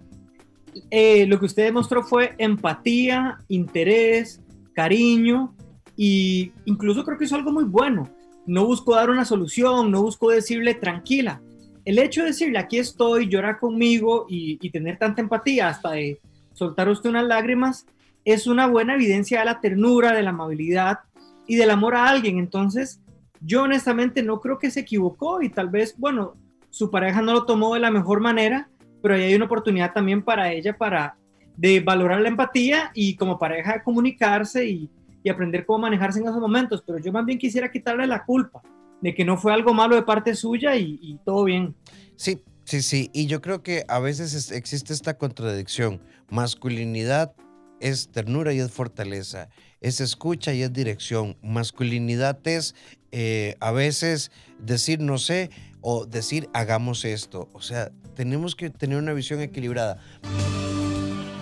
Eh, 0.90 1.26
lo 1.28 1.40
que 1.40 1.46
usted 1.46 1.64
demostró 1.66 2.04
fue 2.04 2.36
empatía, 2.38 3.40
interés, 3.48 4.42
cariño 4.74 5.56
y 5.96 6.52
incluso 6.66 7.04
creo 7.04 7.18
que 7.18 7.26
hizo 7.26 7.36
algo 7.36 7.52
muy 7.52 7.64
bueno. 7.64 8.10
No 8.46 8.66
buscó 8.66 8.96
dar 8.96 9.10
una 9.10 9.26
solución, 9.26 9.92
no 9.92 10.02
buscó 10.02 10.30
decirle 10.30 10.74
tranquila. 10.74 11.42
El 11.86 12.00
hecho 12.00 12.22
de 12.22 12.28
decirle 12.28 12.60
aquí 12.60 12.78
estoy, 12.78 13.28
llora 13.28 13.60
conmigo 13.60 14.26
y, 14.30 14.58
y 14.62 14.70
tener 14.70 14.98
tanta 14.98 15.22
empatía 15.22 15.70
hasta 15.70 15.92
de 15.92 16.20
soltar 16.54 16.90
usted 16.90 17.10
unas 17.10 17.26
lágrimas 17.26 17.86
es 18.26 18.46
una 18.46 18.68
buena 18.68 18.96
evidencia 18.96 19.40
de 19.40 19.46
la 19.46 19.62
ternura, 19.62 20.12
de 20.14 20.22
la 20.22 20.32
amabilidad 20.32 21.00
y 21.48 21.56
del 21.56 21.70
amor 21.70 21.96
a 21.96 22.10
alguien. 22.10 22.40
Entonces, 22.40 23.00
yo 23.42 23.64
honestamente 23.64 24.22
no 24.24 24.42
creo 24.42 24.60
que 24.60 24.72
se 24.72 24.82
equivocó 24.82 25.42
y 25.42 25.50
tal 25.50 25.70
vez, 25.70 25.96
bueno, 25.98 26.34
su 26.70 26.92
pareja 26.92 27.22
no 27.22 27.34
lo 27.34 27.46
tomó 27.46 27.74
de 27.74 27.80
la 27.80 27.92
mejor 27.92 28.20
manera, 28.20 28.70
pero 29.08 29.16
ahí 29.16 29.24
hay 29.24 29.36
una 29.36 29.46
oportunidad 29.46 29.94
también 29.94 30.22
para 30.22 30.52
ella 30.52 30.78
para 30.78 31.16
de 31.56 31.80
valorar 31.80 32.20
la 32.20 32.28
empatía 32.28 32.92
y 32.94 33.16
como 33.16 33.40
pareja 33.40 33.82
comunicarse 33.82 34.66
y, 34.66 34.90
y 35.24 35.30
aprender 35.30 35.66
cómo 35.66 35.80
manejarse 35.80 36.20
en 36.20 36.26
esos 36.28 36.42
momentos. 36.42 36.84
Pero 36.86 37.00
yo 37.00 37.14
más 37.14 37.26
bien 37.26 37.40
quisiera 37.40 37.72
quitarle 37.72 38.06
la 38.06 38.26
culpa 38.26 38.62
de 39.00 39.16
que 39.16 39.24
no 39.24 39.38
fue 39.38 39.54
algo 39.54 39.74
malo 39.74 39.96
de 39.96 40.02
parte 40.02 40.36
suya 40.36 40.76
y, 40.76 41.00
y 41.02 41.20
todo 41.24 41.46
bien. 41.46 41.74
Sí, 42.18 42.44
sí, 42.66 42.82
sí. 42.82 43.10
Y 43.14 43.28
yo 43.28 43.40
creo 43.40 43.64
que 43.64 43.86
a 43.88 44.00
veces 44.00 44.52
existe 44.52 44.92
esta 44.92 45.18
contradicción. 45.18 46.02
Masculinidad 46.30 47.34
es 47.80 48.10
ternura 48.10 48.52
y 48.52 48.60
es 48.60 48.70
fortaleza. 48.74 49.48
Es 49.80 50.02
escucha 50.02 50.54
y 50.54 50.64
es 50.64 50.74
dirección. 50.74 51.38
Masculinidad 51.42 52.46
es 52.46 52.76
eh, 53.14 53.56
a 53.62 53.72
veces 53.72 54.32
decir 54.60 55.00
no 55.00 55.18
sé 55.18 55.50
o 55.80 56.06
decir 56.06 56.50
hagamos 56.52 57.06
esto. 57.06 57.48
O 57.54 57.62
sea, 57.62 57.90
tenemos 58.18 58.56
que 58.56 58.72
tener 58.72 58.98
una 58.98 59.14
visión 59.14 59.42
equilibrada. 59.42 60.00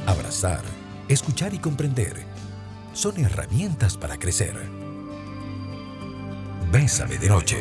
Abrazar, 0.06 0.62
escuchar 1.08 1.54
y 1.54 1.58
comprender 1.58 2.18
son 2.92 3.18
herramientas 3.18 3.96
para 3.96 4.18
crecer. 4.18 4.54
Bésame 6.74 7.18
de 7.18 7.30
noche. 7.30 7.58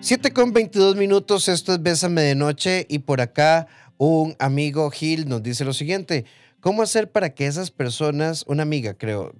7 0.00 0.32
con 0.32 0.52
22 0.52 0.96
minutos, 0.96 1.48
esto 1.48 1.72
es 1.72 1.80
Bésame 1.80 2.22
de 2.22 2.34
Noche 2.34 2.86
y 2.88 2.98
por 2.98 3.20
acá 3.20 3.68
un 3.98 4.34
amigo 4.40 4.90
Gil 4.90 5.28
nos 5.28 5.44
dice 5.44 5.64
lo 5.64 5.72
siguiente, 5.72 6.24
¿cómo 6.58 6.82
hacer 6.82 7.12
para 7.12 7.30
que 7.34 7.46
esas 7.46 7.70
personas, 7.70 8.44
una 8.48 8.64
amiga 8.64 8.94
creo, 8.94 9.32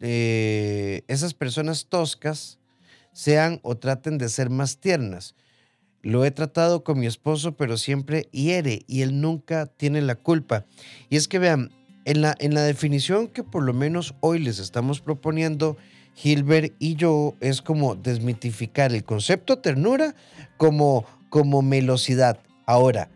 eh, 0.00 1.02
esas 1.08 1.34
personas 1.34 1.86
toscas 1.86 2.58
sean 3.12 3.60
o 3.62 3.76
traten 3.76 4.18
de 4.18 4.28
ser 4.28 4.50
más 4.50 4.78
tiernas? 4.78 5.34
Lo 6.02 6.24
he 6.24 6.30
tratado 6.30 6.84
con 6.84 6.98
mi 6.98 7.06
esposo, 7.06 7.56
pero 7.56 7.78
siempre 7.78 8.28
hiere 8.30 8.82
y 8.86 9.02
él 9.02 9.20
nunca 9.20 9.66
tiene 9.66 10.02
la 10.02 10.16
culpa. 10.16 10.66
Y 11.08 11.16
es 11.16 11.28
que 11.28 11.38
vean, 11.38 11.70
en 12.04 12.20
la, 12.20 12.34
en 12.38 12.54
la 12.54 12.62
definición 12.62 13.28
que 13.28 13.42
por 13.42 13.62
lo 13.62 13.72
menos 13.72 14.14
hoy 14.20 14.38
les 14.38 14.58
estamos 14.58 15.00
proponiendo, 15.00 15.78
Gilbert 16.14 16.74
y 16.78 16.94
yo 16.94 17.34
es 17.40 17.62
como 17.62 17.96
desmitificar 17.96 18.92
el 18.92 19.04
concepto 19.04 19.58
ternura 19.58 20.14
como, 20.56 21.04
como 21.28 21.62
melosidad. 21.62 22.38
Ahora, 22.66 23.10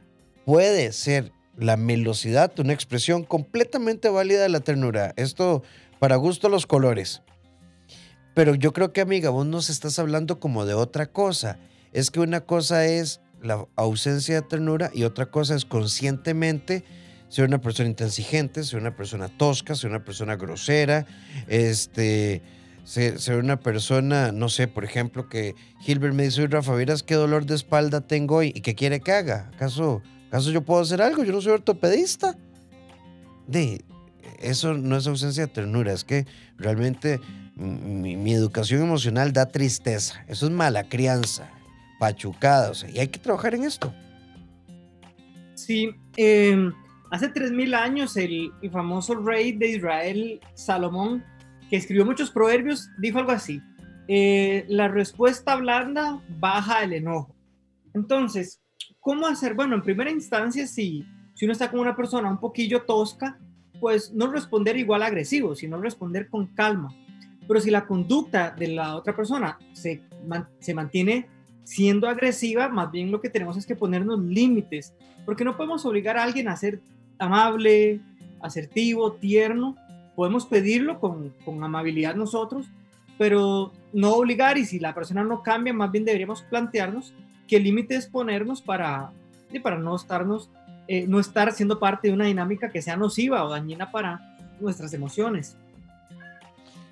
puede 0.45 0.93
ser 0.93 1.33
la 1.57 1.77
melosidad 1.77 2.59
una 2.59 2.73
expresión 2.73 3.25
completamente 3.25 4.09
válida 4.09 4.43
de 4.43 4.49
la 4.49 4.61
ternura. 4.61 5.13
Esto 5.17 5.63
para 5.99 6.17
gusto 6.17 6.49
los 6.49 6.67
colores. 6.67 7.23
Pero 8.35 8.55
yo 8.55 8.73
creo 8.73 8.93
que, 8.93 9.01
amiga, 9.01 9.31
vos 9.31 9.47
nos 9.47 9.69
estás 9.71 9.99
hablando 9.99 10.39
como 10.39 10.65
de 10.65 10.75
otra 10.75 11.07
cosa. 11.07 11.59
Es 11.93 12.11
que 12.11 12.21
una 12.21 12.43
cosa 12.43 12.87
es 12.87 13.21
la 13.43 13.67
ausencia 13.77 14.37
de 14.37 14.43
ternura 14.43 14.91
y 14.95 15.05
otra 15.05 15.27
cosa 15.27 15.55
es 15.55 15.65
conscientemente 15.65 16.85
ser 17.29 17.47
una 17.47 17.61
persona 17.61 17.89
intransigente, 17.89 18.65
ser 18.65 18.81
una 18.81 18.97
persona 18.97 19.29
tosca, 19.29 19.75
ser 19.75 19.91
una 19.91 20.05
persona 20.05 20.37
grosera, 20.37 21.07
este, 21.47 22.43
ser, 22.85 23.37
una 23.37 23.61
persona, 23.61 24.33
no 24.33 24.49
sé, 24.49 24.67
por 24.67 24.85
ejemplo, 24.85 25.29
que 25.29 25.55
Gilbert 25.81 26.15
me 26.15 26.25
dice, 26.25 26.47
Rafa, 26.47 26.73
verás 26.73 27.03
qué 27.03 27.15
dolor 27.15 27.45
de 27.45 27.55
espalda 27.55 28.01
tengo 28.01 28.37
hoy 28.37 28.53
y 28.55 28.61
qué 28.61 28.75
quiere 28.75 29.01
que 29.01 29.13
haga. 29.13 29.51
¿Acaso, 29.55 30.03
¿Acaso 30.29 30.51
yo 30.51 30.63
puedo 30.63 30.81
hacer 30.81 31.03
algo? 31.03 31.23
Yo 31.23 31.33
no 31.33 31.41
soy 31.41 31.53
ortopedista. 31.53 32.37
De, 33.47 33.85
eso 34.39 34.75
no 34.75 34.97
es 34.97 35.07
ausencia 35.07 35.47
de 35.47 35.53
ternura, 35.53 35.93
es 35.93 36.05
que 36.05 36.27
realmente 36.57 37.21
mi, 37.57 38.33
educación 38.33 38.83
emocional 38.83 39.33
da 39.33 39.47
tristeza. 39.47 40.25
Eso 40.29 40.47
es 40.47 40.53
mala 40.53 40.89
crianza, 40.89 41.51
pachucada, 41.99 42.71
o 42.71 42.75
sea, 42.75 42.91
y 42.91 42.99
hay 42.99 43.09
que 43.09 43.19
trabajar 43.19 43.55
en 43.55 43.65
esto. 43.65 43.93
Sí, 45.55 45.91
em, 46.17 46.73
hace 47.11 47.33
3.000 47.33 47.75
años 47.75 48.17
el, 48.17 48.53
el 48.63 48.71
famoso 48.71 49.15
rey 49.17 49.53
de 49.53 49.71
Israel, 49.71 50.41
Salomón, 50.55 51.25
que 51.69 51.77
escribió 51.77 52.05
muchos 52.05 52.31
proverbios, 52.31 52.89
dijo 52.99 53.19
algo 53.19 53.33
así, 53.33 53.61
eh, 54.11 54.65
la 54.69 54.89
respuesta 54.89 55.55
blanda 55.57 56.23
baja 56.41 56.83
el 56.83 56.95
enojo. 56.95 57.35
Entonces, 57.93 58.63
¿cómo 59.01 59.27
hacer? 59.27 59.55
Bueno, 59.55 59.75
en 59.75 59.83
primera 59.83 60.11
instancia, 60.11 60.67
si, 60.67 61.05
si 61.35 61.45
uno 61.45 61.53
está 61.53 61.71
con 61.71 61.81
una 61.81 61.95
persona 61.95 62.31
un 62.31 62.41
poquillo 62.41 62.83
tosca, 62.83 63.39
pues 63.81 64.13
no 64.13 64.27
responder 64.29 64.77
igual 64.77 65.03
agresivo, 65.03 65.55
sino 65.55 65.81
responder 65.81 66.29
con 66.29 66.47
calma. 66.47 66.95
Pero 67.47 67.61
si 67.61 67.71
la 67.71 67.87
conducta 67.87 68.51
de 68.51 68.69
la 68.69 68.97
otra 68.97 69.17
persona 69.17 69.59
se, 69.73 70.03
se 70.59 70.75
mantiene 70.75 71.29
siendo 71.65 72.09
agresiva, 72.09 72.69
más 72.69 72.91
bien 72.91 73.11
lo 73.11 73.21
que 73.21 73.31
tenemos 73.31 73.57
es 73.57 73.67
que 73.67 73.77
ponernos 73.77 74.21
límites, 74.21 74.95
porque 75.25 75.45
no 75.45 75.57
podemos 75.57 75.85
obligar 75.85 76.17
a 76.17 76.23
alguien 76.23 76.49
a 76.49 76.57
ser 76.57 76.81
amable, 77.19 78.01
asertivo, 78.41 79.13
tierno, 79.13 79.77
podemos 80.15 80.47
pedirlo 80.47 80.99
con, 81.01 81.35
con 81.45 81.63
amabilidad 81.63 82.15
nosotros, 82.15 82.67
pero 83.19 83.73
no 83.93 84.15
obligar 84.15 84.59
y 84.59 84.65
si 84.65 84.79
la 84.79 84.95
persona 84.95 85.25
no 85.25 85.43
cambia, 85.43 85.73
más 85.73 85.91
bien 85.91 86.05
deberíamos 86.05 86.43
plantearnos 86.43 87.13
qué 87.47 87.59
límites 87.59 88.07
ponernos 88.07 88.63
para, 88.63 89.11
para 89.63 89.79
no, 89.79 89.97
estarnos, 89.97 90.51
eh, 90.89 91.07
no 91.07 91.21
estar 91.21 91.53
siendo 91.53 91.79
parte 91.79 92.09
de 92.09 92.15
una 92.15 92.25
dinámica 92.25 92.71
que 92.71 92.83
sea 92.83 92.97
nociva 92.97 93.45
o 93.45 93.51
dañina 93.51 93.93
para 93.93 94.37
nuestras 94.59 94.93
emociones. 94.95 95.57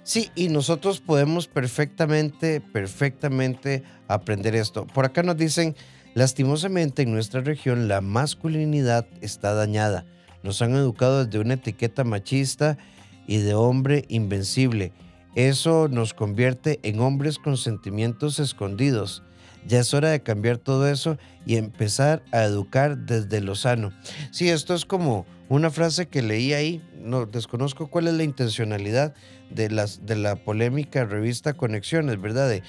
Sí, 0.03 0.31
y 0.37 0.49
nosotros 0.49 1.01
podemos 1.01 1.49
perfectamente, 1.49 2.61
perfectamente 2.61 3.83
aprender 4.07 4.55
esto. 4.55 4.87
Por 4.87 5.05
acá 5.05 5.25
nos 5.25 5.37
dicen, 5.37 5.75
lastimosamente 6.15 7.03
en 7.03 7.13
nuestra 7.13 7.41
región 7.41 7.89
la 7.89 8.01
masculinidad 8.01 9.07
está 9.21 9.55
dañada. 9.55 10.05
Nos 10.45 10.63
han 10.63 10.77
educado 10.77 11.25
desde 11.25 11.41
una 11.41 11.55
etiqueta 11.55 12.05
machista 12.05 12.79
y 13.27 13.39
de 13.39 13.55
hombre 13.55 14.05
invencible. 14.09 14.93
Eso 15.35 15.89
nos 15.89 16.15
convierte 16.15 16.79
en 16.85 17.01
hombres 17.01 17.39
con 17.39 17.57
sentimientos 17.57 18.39
escondidos. 18.39 19.25
Ya 19.67 19.81
es 19.81 19.93
hora 19.95 20.11
de 20.11 20.23
cambiar 20.23 20.59
todo 20.59 20.89
eso 20.89 21.19
y 21.45 21.57
empezar 21.57 22.23
a 22.33 22.45
educar 22.45 22.97
desde 22.99 23.41
lo 23.41 23.55
sano. 23.55 23.93
Sí, 24.31 24.49
esto 24.49 24.75
es 24.75 24.85
como 24.85 25.27
una 25.49 25.71
frase 25.71 26.07
que 26.07 26.23
leí 26.23 26.53
ahí, 26.53 26.83
no 27.01 27.27
desconozco 27.27 27.89
cuál 27.89 28.09
es 28.09 28.15
la 28.15 28.25
intencionalidad 28.25 29.15
de, 29.51 29.71
las, 29.71 30.05
de 30.07 30.17
la 30.17 30.37
polémica 30.37 31.05
revista 31.05 31.55
Conexiones, 31.55 32.21
¿verdad? 32.21 32.49
De, 32.49 32.63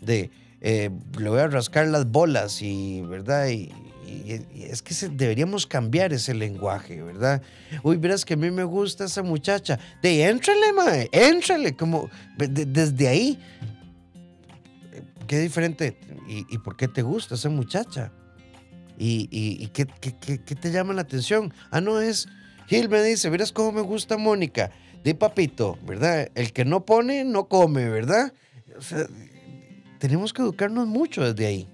de 0.00 0.30
eh, 0.60 0.90
le 1.18 1.28
voy 1.28 1.40
a 1.40 1.48
rascar 1.48 1.88
las 1.88 2.10
bolas 2.10 2.62
y, 2.62 3.02
¿verdad? 3.02 3.48
Y, 3.48 3.70
es 4.54 4.82
que 4.82 4.94
deberíamos 5.08 5.66
cambiar 5.66 6.12
ese 6.12 6.34
lenguaje, 6.34 7.02
¿verdad? 7.02 7.40
Uy, 7.82 7.96
verás 7.96 8.24
que 8.26 8.34
a 8.34 8.36
mí 8.36 8.50
me 8.50 8.64
gusta 8.64 9.06
esa 9.06 9.22
muchacha. 9.22 9.78
De 10.02 10.24
éntrale, 10.24 10.72
mae, 10.74 11.08
éntrale, 11.12 11.74
como 11.74 12.10
desde 12.36 13.08
ahí. 13.08 13.38
Qué 15.26 15.38
diferente. 15.38 15.98
¿Y, 16.26 16.58
por 16.58 16.76
qué 16.76 16.88
te 16.88 17.02
gusta 17.02 17.34
esa 17.34 17.48
muchacha? 17.48 18.12
¿Y, 18.98 19.68
qué, 19.68 19.86
te 19.86 20.70
llama 20.70 20.94
la 20.94 21.02
atención? 21.02 21.52
Ah, 21.70 21.80
no 21.80 22.00
es. 22.00 22.28
Gil 22.66 22.88
me 22.88 23.02
dice, 23.02 23.30
verás 23.30 23.52
cómo 23.52 23.72
me 23.72 23.80
gusta 23.80 24.16
Mónica. 24.16 24.70
De 25.04 25.14
papito, 25.14 25.78
¿verdad? 25.84 26.30
El 26.34 26.52
que 26.52 26.64
no 26.64 26.84
pone, 26.84 27.24
no 27.24 27.48
come, 27.48 27.88
¿verdad? 27.88 28.32
Tenemos 29.98 30.32
que 30.32 30.42
educarnos 30.42 30.86
mucho 30.86 31.24
desde 31.24 31.46
ahí. 31.46 31.68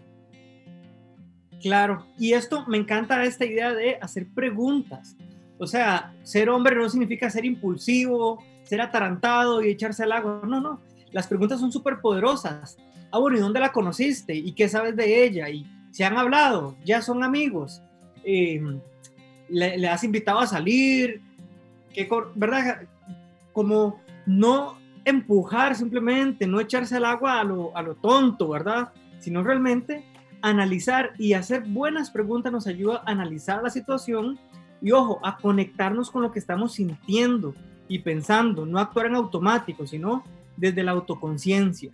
Claro, 1.60 2.06
y 2.18 2.32
esto 2.34 2.64
me 2.68 2.78
encanta 2.78 3.24
esta 3.24 3.44
idea 3.44 3.74
de 3.74 3.98
hacer 4.00 4.28
preguntas. 4.32 5.16
O 5.58 5.66
sea, 5.66 6.14
ser 6.22 6.48
hombre 6.48 6.76
no 6.76 6.88
significa 6.88 7.28
ser 7.30 7.44
impulsivo, 7.44 8.42
ser 8.62 8.80
atarantado 8.80 9.62
y 9.62 9.70
echarse 9.70 10.04
al 10.04 10.12
agua. 10.12 10.42
No, 10.46 10.60
no. 10.60 10.80
Las 11.10 11.26
preguntas 11.26 11.58
son 11.58 11.72
súper 11.72 12.00
poderosas. 12.00 12.76
Ah, 13.10 13.18
bueno, 13.18 13.38
¿y 13.38 13.40
dónde 13.40 13.60
la 13.60 13.72
conociste? 13.72 14.34
¿Y 14.34 14.52
qué 14.52 14.68
sabes 14.68 14.96
de 14.96 15.24
ella? 15.24 15.48
¿Y 15.48 15.66
se 15.90 16.04
han 16.04 16.16
hablado? 16.16 16.76
¿Ya 16.84 17.00
son 17.02 17.22
amigos? 17.22 17.82
Em, 18.24 18.80
¿le, 19.48 19.88
has 19.88 20.04
invitado 20.04 20.40
a 20.40 20.46
salir? 20.46 21.22
¿Qué, 21.92 22.08
¿Verdad? 22.34 22.82
Como 23.52 24.00
no 24.26 24.78
empujar 25.04 25.74
simplemente, 25.74 26.46
no 26.46 26.60
echarse 26.60 26.96
al 26.96 27.06
agua 27.06 27.40
a 27.40 27.44
lo, 27.44 27.76
a 27.76 27.82
lo 27.82 27.94
tonto, 27.94 28.48
¿verdad? 28.48 28.92
Sino 29.18 29.42
realmente 29.42 30.04
analizar 30.42 31.12
y 31.18 31.32
hacer 31.32 31.64
buenas 31.66 32.10
preguntas 32.10 32.52
nos 32.52 32.66
ayuda 32.66 33.02
a 33.04 33.10
analizar 33.10 33.62
la 33.62 33.70
situación 33.70 34.38
y, 34.80 34.92
ojo, 34.92 35.18
a 35.24 35.38
conectarnos 35.38 36.10
con 36.10 36.22
lo 36.22 36.30
que 36.30 36.38
estamos 36.38 36.74
sintiendo 36.74 37.54
y 37.88 38.00
pensando, 38.00 38.66
no 38.66 38.78
actuar 38.78 39.06
en 39.06 39.16
automático, 39.16 39.86
sino 39.86 40.22
desde 40.56 40.82
la 40.82 40.92
autoconciencia. 40.92 41.90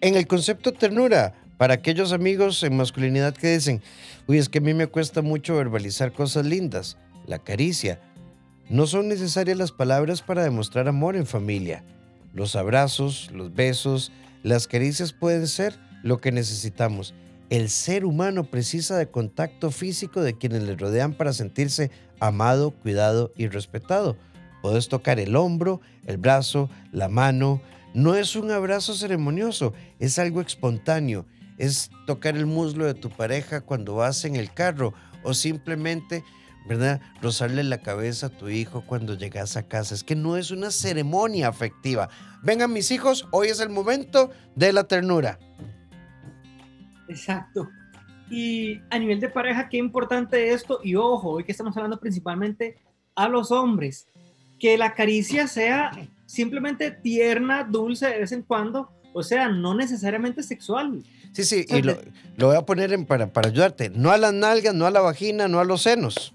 En 0.00 0.16
el 0.16 0.26
concepto 0.26 0.72
ternura, 0.72 1.34
para 1.56 1.74
aquellos 1.74 2.12
amigos 2.12 2.62
en 2.62 2.76
masculinidad 2.76 3.34
que 3.34 3.52
dicen, 3.54 3.82
uy, 4.26 4.38
es 4.38 4.48
que 4.48 4.58
a 4.58 4.62
mí 4.62 4.72
me 4.72 4.86
cuesta 4.86 5.22
mucho 5.22 5.56
verbalizar 5.56 6.12
cosas 6.12 6.46
lindas, 6.46 6.96
la 7.26 7.38
caricia. 7.38 8.00
No 8.68 8.86
son 8.86 9.08
necesarias 9.08 9.58
las 9.58 9.72
palabras 9.72 10.22
para 10.22 10.42
demostrar 10.42 10.88
amor 10.88 11.16
en 11.16 11.26
familia. 11.26 11.84
Los 12.32 12.56
abrazos, 12.56 13.30
los 13.32 13.54
besos, 13.54 14.12
las 14.42 14.66
caricias 14.66 15.12
pueden 15.12 15.46
ser 15.46 15.78
lo 16.02 16.18
que 16.18 16.32
necesitamos 16.32 17.14
el 17.50 17.68
ser 17.68 18.04
humano 18.04 18.44
precisa 18.44 18.96
de 18.96 19.08
contacto 19.08 19.72
físico 19.72 20.22
de 20.22 20.38
quienes 20.38 20.62
le 20.62 20.76
rodean 20.76 21.12
para 21.12 21.32
sentirse 21.32 21.90
amado, 22.20 22.70
cuidado 22.70 23.32
y 23.36 23.48
respetado. 23.48 24.16
Puedes 24.62 24.88
tocar 24.88 25.18
el 25.18 25.34
hombro, 25.34 25.80
el 26.06 26.16
brazo, 26.16 26.70
la 26.92 27.08
mano. 27.08 27.60
No 27.94 28.14
es 28.14 28.36
un 28.36 28.50
abrazo 28.50 28.94
ceremonioso, 28.94 29.72
es 29.98 30.18
algo 30.18 30.40
espontáneo. 30.40 31.26
Es 31.58 31.90
tocar 32.06 32.36
el 32.36 32.46
muslo 32.46 32.86
de 32.86 32.94
tu 32.94 33.10
pareja 33.10 33.60
cuando 33.60 33.96
vas 33.96 34.24
en 34.24 34.36
el 34.36 34.52
carro 34.52 34.94
o 35.22 35.34
simplemente, 35.34 36.24
¿verdad? 36.66 37.00
Rozarle 37.20 37.64
la 37.64 37.82
cabeza 37.82 38.26
a 38.26 38.30
tu 38.30 38.48
hijo 38.48 38.82
cuando 38.86 39.14
llegas 39.14 39.56
a 39.56 39.68
casa. 39.68 39.94
Es 39.94 40.04
que 40.04 40.14
no 40.16 40.36
es 40.36 40.50
una 40.50 40.70
ceremonia 40.70 41.48
afectiva. 41.48 42.08
Vengan 42.42 42.72
mis 42.72 42.90
hijos, 42.90 43.26
hoy 43.32 43.48
es 43.48 43.60
el 43.60 43.68
momento 43.68 44.30
de 44.54 44.72
la 44.72 44.84
ternura. 44.84 45.38
Exacto. 47.08 47.68
Y 48.30 48.80
a 48.90 48.98
nivel 48.98 49.18
de 49.18 49.28
pareja, 49.28 49.68
qué 49.68 49.76
importante 49.76 50.52
esto. 50.52 50.80
Y 50.82 50.94
ojo, 50.94 51.30
hoy 51.30 51.44
que 51.44 51.52
estamos 51.52 51.76
hablando 51.76 51.98
principalmente 51.98 52.78
a 53.16 53.28
los 53.28 53.50
hombres, 53.50 54.06
que 54.58 54.78
la 54.78 54.94
caricia 54.94 55.48
sea 55.48 55.90
simplemente 56.30 56.92
tierna, 56.92 57.64
dulce 57.64 58.06
de 58.06 58.20
vez 58.20 58.30
en 58.30 58.42
cuando, 58.42 58.88
o 59.12 59.22
sea, 59.22 59.48
no 59.48 59.74
necesariamente 59.74 60.44
sexual. 60.44 61.02
Sí, 61.32 61.42
sí, 61.42 61.66
y 61.68 61.82
lo, 61.82 61.96
voy 62.38 62.56
a 62.56 62.62
poner 62.62 62.92
en, 62.92 63.04
para, 63.04 63.32
para 63.32 63.48
ayudarte. 63.48 63.90
No 63.90 64.12
a 64.12 64.16
las 64.16 64.32
nalgas, 64.32 64.72
no 64.72 64.86
a 64.86 64.90
la 64.92 65.00
vagina, 65.00 65.48
no 65.48 65.58
a 65.58 65.64
los 65.64 65.82
senos. 65.82 66.34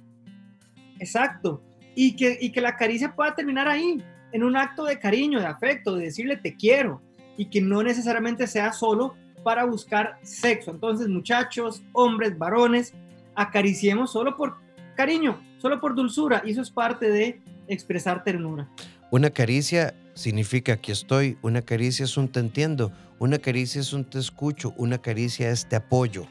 Exacto. 1.00 1.63
Y 1.96 2.17
que, 2.17 2.38
y 2.41 2.52
que 2.52 2.60
la 2.60 2.76
caricia 2.76 3.15
pueda 3.15 3.36
terminar 3.36 3.69
ahí, 3.69 4.04
en 4.34 4.43
un 4.43 4.58
acto 4.58 4.84
de 4.84 5.00
cariño, 5.00 5.39
de 5.39 5.46
afecto, 5.46 5.96
de 5.96 6.06
decirle 6.06 6.36
te 6.36 6.56
quiero, 6.56 7.02
y 7.38 7.46
que 7.46 7.62
no 7.62 7.82
necesariamente 7.82 8.48
sea 8.48 8.74
solo 8.74 9.15
para 9.43 9.63
buscar 9.63 10.19
sexo. 10.24 10.72
Entonces, 10.72 11.08
muchachos, 11.08 11.84
hombres, 11.93 12.38
varones, 12.38 12.93
acariciemos 13.34 14.12
solo 14.12 14.36
por 14.36 14.58
cariño, 14.98 15.41
solo 15.58 15.80
por 15.80 15.96
dulzura. 15.96 16.41
Y 16.46 16.52
eso 16.52 16.62
es 16.62 16.69
parte 16.69 17.10
de 17.10 17.39
expresar 17.67 18.24
ternura. 18.26 18.67
Una 19.12 19.30
caricia 19.30 19.96
significa 20.13 20.78
que 20.78 20.91
estoy, 20.91 21.38
una 21.41 21.62
caricia 21.62 22.06
es 22.06 22.18
un 22.18 22.28
te 22.28 22.39
entiendo, 22.39 22.91
una 23.20 23.38
caricia 23.38 23.82
es 23.82 23.94
un 23.94 24.06
te 24.06 24.20
escucho, 24.20 24.74
una 24.78 24.98
caricia 24.98 25.50
es 25.50 25.68
te 25.68 25.76
apoyo. 25.76 26.28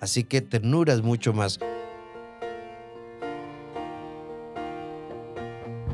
Así 0.00 0.24
que 0.24 0.40
ternura 0.40 0.92
es 0.92 1.02
mucho 1.02 1.32
más. 1.32 1.58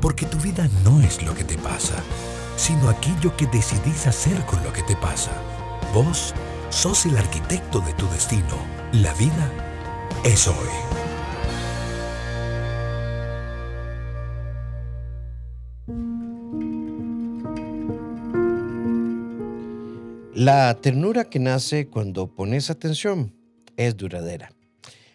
Porque 0.01 0.25
tu 0.25 0.37
vida 0.37 0.69
no 0.83 1.01
es 1.01 1.23
lo 1.23 1.33
que 1.33 1.43
te 1.43 1.57
pasa, 1.57 2.03
sino 2.55 2.89
aquello 2.89 3.35
que 3.35 3.47
decidís 3.47 4.07
hacer 4.07 4.39
con 4.45 4.63
lo 4.63 4.71
que 4.71 4.83
te 4.83 4.95
pasa. 4.95 5.31
Vos 5.93 6.33
Sos 6.69 7.05
el 7.05 7.17
arquitecto 7.17 7.79
de 7.79 7.93
tu 7.93 8.07
destino. 8.09 8.57
La 8.91 9.13
vida 9.13 9.51
es 10.23 10.47
hoy. 10.47 10.96
La 20.37 20.75
ternura 20.75 21.23
que 21.31 21.39
nace 21.39 21.87
cuando 21.87 22.27
pones 22.27 22.69
atención 22.69 23.33
es 23.75 23.97
duradera. 23.97 24.51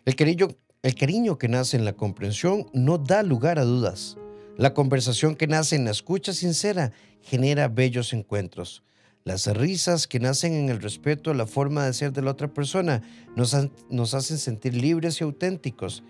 El 0.05 0.17
cariño, 0.17 0.49
el 0.83 0.97
cariño 0.97 1.39
que 1.39 1.47
nace 1.47 1.77
en 1.77 1.85
la 1.85 1.93
comprensión 1.93 2.67
no 2.73 2.99
da 2.99 3.23
lugar 3.23 3.61
a 3.61 3.65
dudas. 3.65 4.17
La 4.57 4.75
conversación 4.75 5.37
que 5.37 5.47
nace 5.47 5.77
en 5.77 5.85
la 5.85 5.93
escucha 5.93 6.33
sincera 6.33 6.91
genera 7.21 7.69
bellos 7.69 8.13
encuentros. 8.13 8.83
Las 9.23 9.47
risas 9.47 10.09
que 10.09 10.19
nacen 10.19 10.55
en 10.55 10.71
el 10.71 10.83
respeto 10.83 11.31
a 11.31 11.35
la 11.35 11.47
forma 11.47 11.87
de 11.87 11.93
ser 11.93 12.13
de 12.13 12.23
la 12.23 12.33
otra 12.33 12.53
persona 12.53 13.01
nos, 13.37 13.57
nos 13.91 14.15
hacen 14.15 14.39
sentir 14.39 14.75
libres 14.75 15.21
y 15.21 15.23
auténticos. 15.23 16.03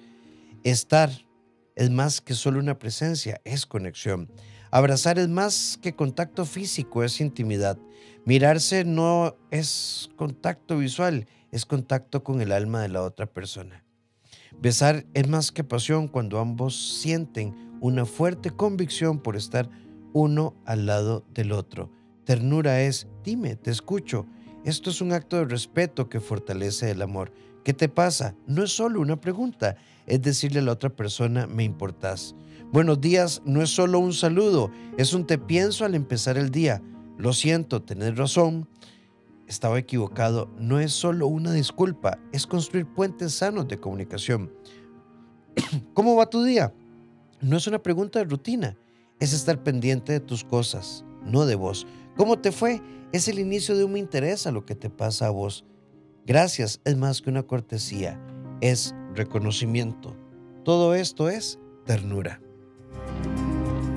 Estar 0.65 1.11
es 1.77 1.91
más 1.91 2.23
que 2.23 2.33
solo 2.33 2.61
una 2.61 2.79
presencia, 2.79 3.43
es 3.45 3.67
conexión. 3.67 4.31
Abrazar 4.75 5.19
es 5.19 5.29
más 5.29 5.79
que 5.83 5.95
contacto 5.95 6.47
físico, 6.47 7.05
es 7.05 7.21
intimidad. 7.21 7.77
Mirarse 8.25 8.87
no 8.87 9.37
es 9.51 10.09
contacto 10.17 10.79
visual, 10.79 11.27
es 11.51 11.67
contacto 11.67 12.25
con 12.25 12.41
el 12.41 12.53
alma 12.53 12.81
de 12.81 12.89
la 12.89 13.03
otra 13.03 13.27
persona. 13.27 13.85
Besar 14.63 15.05
es 15.13 15.29
más 15.29 15.53
que 15.53 15.63
pasión 15.63 16.09
cuando 16.09 16.39
ambos 16.39 16.99
sienten 17.03 17.55
una 17.83 18.07
fuerte 18.07 18.49
convicción 18.49 19.19
por 19.19 19.37
estar 19.37 19.69
uno 20.15 20.55
al 20.65 20.87
lado 20.87 21.23
del 21.35 21.53
otro. 21.53 21.91
Ternura 22.25 22.81
es, 22.81 23.09
dime, 23.23 23.57
te 23.57 23.71
escucho. 23.71 24.25
Esto 24.65 24.89
es 24.89 25.03
un 25.03 25.13
acto 25.13 25.37
de 25.37 25.45
respeto 25.45 26.09
que 26.09 26.19
fortalece 26.19 26.91
el 26.91 27.03
amor. 27.03 27.31
¿Qué 27.63 27.75
te 27.75 27.91
pasa? 27.91 28.37
No 28.47 28.65
es 28.65 28.71
solo 28.71 29.03
una 29.03 29.21
pregunta, 29.21 29.77
es 30.07 30.23
decirle 30.23 30.61
a 30.61 30.63
la 30.63 30.73
otra 30.73 30.89
persona, 30.89 31.47
me 31.47 31.63
importás. 31.63 32.35
Buenos 32.73 33.03
días 33.03 33.43
no 33.45 33.61
es 33.61 33.69
solo 33.69 33.99
un 33.99 34.15
saludo, 34.15 34.71
es 34.97 35.13
un 35.13 35.27
te 35.27 35.37
pienso 35.37 35.85
al 35.85 35.95
empezar 35.95 36.39
el 36.39 36.51
día. 36.51 36.81
Lo 37.19 37.35
siento, 37.35 37.83
tenés 37.83 38.17
razón. 38.17 38.67
Estaba 39.47 39.79
equivocado. 39.79 40.51
No 40.59 40.81
es 40.81 40.93
solo 40.93 41.27
una 41.27 41.53
disculpa, 41.53 42.19
es 42.33 42.47
construir 42.47 42.87
puentes 42.87 43.35
sanos 43.35 43.69
de 43.69 43.79
comunicación. 43.79 44.51
¿Cómo 45.93 46.17
va 46.17 46.31
tu 46.31 46.45
día? 46.45 46.73
No 47.43 47.59
es 47.59 47.67
una 47.67 47.83
pregunta 47.83 48.21
de 48.21 48.25
rutina, 48.25 48.75
es 49.21 49.35
estar 49.35 49.63
pendiente 49.63 50.13
de 50.13 50.21
tus 50.21 50.43
cosas, 50.43 51.05
no 51.27 51.45
de 51.45 51.57
vos. 51.57 51.87
¿Cómo 52.17 52.39
te 52.39 52.53
fue? 52.53 52.81
Es 53.13 53.29
el 53.29 53.39
inicio 53.39 53.77
de 53.77 53.85
un 53.85 53.93
me 53.93 53.99
interesa 53.99 54.51
lo 54.51 54.65
que 54.65 54.77
te 54.77 54.89
pasa 54.89 55.27
a 55.27 55.31
vos. 55.31 55.67
Gracias 56.25 56.81
es 56.87 56.97
más 56.97 57.21
que 57.21 57.29
una 57.29 57.43
cortesía, 57.43 58.19
es 58.63 58.95
reconocimiento. 59.15 60.17
Todo 60.65 60.95
esto 60.95 61.29
es 61.29 61.59
ternura. 61.85 62.42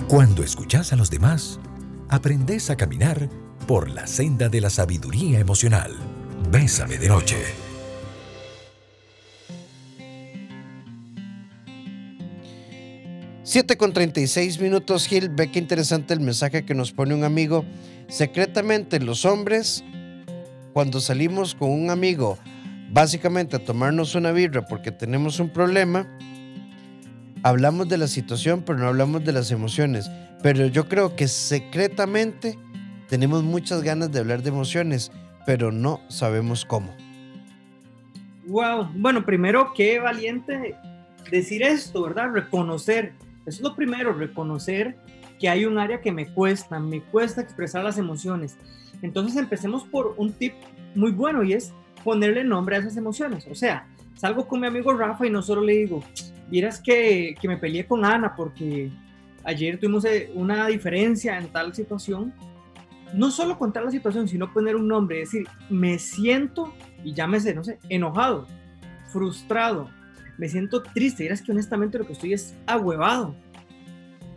Cuando 0.08 0.44
escuchas 0.44 0.94
a 0.94 0.96
los 0.96 1.10
demás, 1.10 1.60
aprendes 2.10 2.70
a 2.70 2.78
caminar 2.78 3.28
por 3.68 3.90
la 3.90 4.06
senda 4.06 4.50
de 4.50 4.62
la 4.62 4.70
sabiduría 4.70 5.40
emocional. 5.40 5.96
Bésame 6.52 7.00
de 7.00 7.08
noche. 7.08 7.38
7 13.42 13.78
con 13.78 13.94
36 13.94 14.62
minutos, 14.62 15.08
Gil. 15.08 15.30
Ve 15.30 15.50
qué 15.50 15.58
interesante 15.58 16.14
el 16.14 16.20
mensaje 16.20 16.66
que 16.66 16.76
nos 16.76 16.92
pone 16.92 17.16
un 17.16 17.24
amigo. 17.24 17.66
Secretamente 18.08 19.00
los 19.00 19.26
hombres, 19.26 19.84
cuando 20.74 21.00
salimos 21.00 21.56
con 21.56 21.72
un 21.72 21.90
amigo, 21.90 22.38
básicamente 22.92 23.56
a 23.56 23.66
tomarnos 23.66 24.14
una 24.14 24.32
birra 24.32 24.68
porque 24.68 24.92
tenemos 24.92 25.40
un 25.40 25.50
problema, 25.50 26.08
hablamos 27.46 27.88
de 27.88 28.00
la 28.00 28.08
situación, 28.08 28.64
pero 28.66 28.80
no 28.80 28.88
hablamos 28.88 29.24
de 29.24 29.32
las 29.32 29.52
emociones. 29.52 30.10
Pero 30.42 30.66
yo 30.66 30.90
creo 30.90 31.16
que 31.16 31.28
secretamente 31.28 32.58
tenemos 33.08 33.44
muchas 33.44 33.84
ganas 33.84 34.12
de 34.12 34.20
hablar 34.20 34.42
de 34.42 34.50
emociones, 34.50 35.12
pero 35.46 35.72
no 35.72 36.02
sabemos 36.08 36.66
cómo. 36.66 36.92
Wow, 38.48 38.90
bueno, 38.96 39.24
primero 39.24 39.74
qué 39.76 40.00
valiente 40.00 40.76
decir 41.30 41.62
esto, 41.62 42.02
¿verdad? 42.02 42.32
Reconocer. 42.34 43.14
Eso 43.46 43.58
es 43.58 43.62
lo 43.62 43.76
primero, 43.76 44.12
reconocer 44.14 44.96
que 45.40 45.48
hay 45.48 45.66
un 45.66 45.78
área 45.78 46.02
que 46.02 46.12
me 46.12 46.26
cuesta, 46.26 46.80
me 46.80 47.02
cuesta 47.02 47.42
expresar 47.42 47.84
las 47.84 48.00
emociones. 48.00 48.58
Entonces 49.04 49.38
empecemos 49.38 49.84
por 49.84 50.16
un 50.18 50.34
tip 50.34 50.54
muy 50.96 51.12
bueno 51.12 51.44
y 51.44 51.54
es 51.54 51.74
ponerle 52.04 52.44
nombre 52.44 52.78
a 52.78 52.80
esas 52.80 52.98
emociones. 52.98 53.46
O 53.52 53.54
sea, 53.54 53.88
salgo 54.16 54.48
con 54.48 54.62
mi 54.62 54.66
amigo 54.66 54.94
Rafa 54.94 55.28
y 55.28 55.30
no 55.30 55.44
solo 55.44 55.62
le 55.62 55.74
digo, 55.74 56.02
vieras 56.50 56.80
que, 56.80 57.36
que 57.40 57.48
me 57.48 57.58
peleé 57.58 57.86
con 57.86 58.06
Ana 58.06 58.36
porque 58.36 58.92
ayer 59.44 59.80
tuvimos 59.80 60.06
eh, 60.06 60.32
una 60.34 60.68
diferencia 60.68 61.38
en 61.38 61.48
tal 61.48 61.74
situación. 61.74 62.34
No 63.14 63.32
solo 63.32 63.58
contar 63.58 63.84
la 63.84 63.92
situación, 63.92 64.28
sino 64.28 64.52
poner 64.52 64.76
un 64.76 64.88
nombre, 64.88 65.20
decir, 65.20 65.48
me 65.70 66.00
siento, 66.00 66.74
y 67.04 67.14
llámese, 67.14 67.54
no 67.54 67.64
sé, 67.64 67.80
enojado, 67.88 68.48
frustrado, 69.12 69.90
me 70.38 70.50
siento 70.50 70.84
triste, 70.84 71.24
vieras 71.24 71.42
que 71.42 71.52
honestamente 71.52 71.98
lo 71.98 72.06
que 72.06 72.14
estoy 72.14 72.34
es 72.34 72.56
ahuevado. 72.66 73.36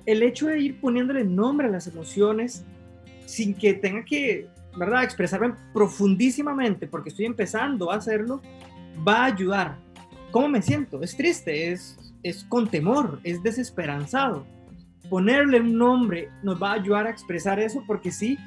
El 0.07 0.23
hecho 0.23 0.47
de 0.47 0.61
ir 0.61 0.81
poniéndole 0.81 1.25
nombre 1.25 1.67
a 1.67 1.71
las 1.71 1.87
emociones 1.87 2.65
sin 3.27 3.55
que 3.55 3.75
tenga 3.75 4.05
que 4.05 4.49
¿verdad? 4.79 5.03
Expresarme 5.03 5.55
profundísimamente 5.73 6.87
porque 6.87 7.11
estoy 7.11 7.27
empezando 7.27 7.91
a 7.91 7.97
hacerlo, 7.97 8.41
va 9.07 9.23
a 9.23 9.25
ayudar. 9.27 9.77
¿Cómo 10.31 10.49
me 10.49 10.63
siento? 10.63 11.03
Es 11.03 11.17
triste, 11.17 11.73
es, 11.73 11.98
es 12.23 12.45
con 12.45 12.69
temor, 12.69 13.21
es 13.25 13.43
desesperanzado. 13.43 14.47
Ponerle 15.09 15.61
un 15.61 15.79
nombre 15.79 16.29
nos 16.43 16.63
va 16.63 16.73
a 16.73 16.75
ayudar 16.75 17.07
a 17.07 17.11
expresar 17.11 17.59
eso 17.59 17.83
porque 17.87 18.11
sí, 18.11 18.39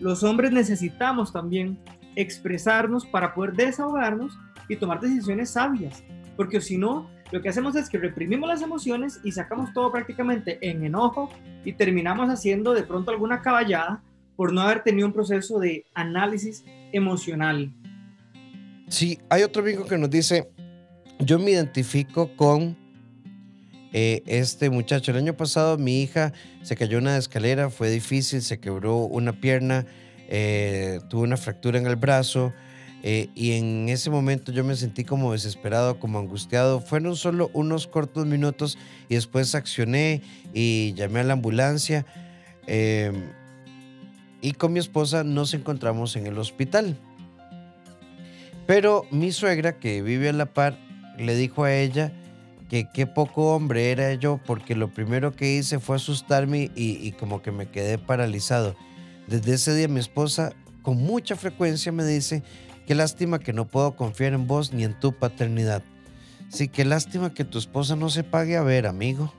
los 0.00 0.22
hombres 0.22 0.52
necesitamos 0.52 1.32
también 1.32 1.78
expresarnos 2.16 3.06
para 3.06 3.34
poder 3.34 3.52
desahogarnos 3.54 4.38
y 4.68 4.76
tomar 4.76 5.00
decisiones 5.00 5.50
sabias. 5.50 6.02
Porque 6.36 6.60
si 6.60 6.78
no, 6.78 7.08
lo 7.32 7.40
que 7.42 7.48
hacemos 7.48 7.76
es 7.76 7.88
que 7.88 7.98
reprimimos 7.98 8.48
las 8.48 8.62
emociones 8.62 9.20
y 9.22 9.32
sacamos 9.32 9.72
todo 9.72 9.92
prácticamente 9.92 10.58
en 10.62 10.84
enojo 10.84 11.30
y 11.64 11.72
terminamos 11.72 12.28
haciendo 12.28 12.74
de 12.74 12.82
pronto 12.82 13.10
alguna 13.10 13.40
caballada 13.40 14.02
por 14.36 14.52
no 14.52 14.62
haber 14.62 14.82
tenido 14.82 15.06
un 15.06 15.12
proceso 15.12 15.58
de 15.58 15.84
análisis 15.94 16.64
emocional. 16.92 17.72
Sí, 18.88 19.18
hay 19.28 19.42
otro 19.42 19.62
amigo 19.62 19.84
que 19.84 19.98
nos 19.98 20.10
dice, 20.10 20.48
yo 21.20 21.38
me 21.38 21.52
identifico 21.52 22.34
con 22.36 22.76
eh, 23.92 24.22
este 24.26 24.70
muchacho. 24.70 25.10
El 25.10 25.18
año 25.18 25.36
pasado 25.36 25.78
mi 25.78 26.02
hija 26.02 26.32
se 26.62 26.76
cayó 26.76 26.98
una 26.98 27.16
escalera, 27.16 27.70
fue 27.70 27.90
difícil, 27.90 28.42
se 28.42 28.60
quebró 28.60 28.98
una 28.98 29.32
pierna, 29.32 29.86
eh, 30.28 31.00
tuvo 31.08 31.22
una 31.22 31.36
fractura 31.36 31.78
en 31.78 31.86
el 31.86 31.96
brazo. 31.96 32.52
Eh, 33.02 33.30
y 33.34 33.52
en 33.52 33.88
ese 33.88 34.10
momento 34.10 34.52
yo 34.52 34.62
me 34.62 34.76
sentí 34.76 35.04
como 35.04 35.32
desesperado, 35.32 35.98
como 35.98 36.18
angustiado. 36.18 36.80
Fueron 36.80 37.16
solo 37.16 37.50
unos 37.54 37.86
cortos 37.86 38.26
minutos 38.26 38.78
y 39.08 39.14
después 39.14 39.54
accioné 39.54 40.22
y 40.52 40.92
llamé 40.94 41.20
a 41.20 41.24
la 41.24 41.32
ambulancia. 41.32 42.04
Eh, 42.66 43.12
y 44.42 44.52
con 44.52 44.72
mi 44.72 44.78
esposa 44.78 45.24
nos 45.24 45.54
encontramos 45.54 46.16
en 46.16 46.26
el 46.26 46.38
hospital. 46.38 46.96
Pero 48.66 49.06
mi 49.10 49.32
suegra, 49.32 49.78
que 49.78 50.02
vive 50.02 50.28
a 50.28 50.32
la 50.32 50.46
par, 50.46 50.78
le 51.18 51.34
dijo 51.34 51.64
a 51.64 51.74
ella 51.74 52.12
que 52.70 52.88
qué 52.88 53.08
poco 53.08 53.52
hombre 53.52 53.90
era 53.90 54.14
yo 54.14 54.38
porque 54.46 54.76
lo 54.76 54.94
primero 54.94 55.34
que 55.34 55.56
hice 55.56 55.80
fue 55.80 55.96
asustarme 55.96 56.70
y, 56.76 57.10
como 57.12 57.42
que 57.42 57.50
me 57.50 57.68
quedé 57.68 57.98
paralizado. 57.98 58.76
Desde 59.26 59.54
ese 59.54 59.74
día 59.74 59.88
mi 59.88 59.98
esposa 59.98 60.52
con 60.82 60.96
mucha 60.96 61.34
frecuencia 61.34 61.90
me 61.90 62.04
dice, 62.04 62.44
qué 62.86 62.94
lástima 62.94 63.40
que 63.40 63.52
no 63.52 63.66
puedo 63.66 63.96
confiar 63.96 64.34
en 64.34 64.46
vos 64.46 64.72
ni 64.72 64.84
en 64.84 64.98
tu 64.98 65.12
paternidad. 65.12 65.82
Sí, 66.48 66.68
qué 66.68 66.84
lástima 66.84 67.34
que 67.34 67.44
tu 67.44 67.58
esposa 67.58 67.96
no 67.96 68.08
se 68.08 68.22
pague 68.22 68.56
a 68.56 68.62
ver, 68.62 68.86
amigo. 68.86 69.34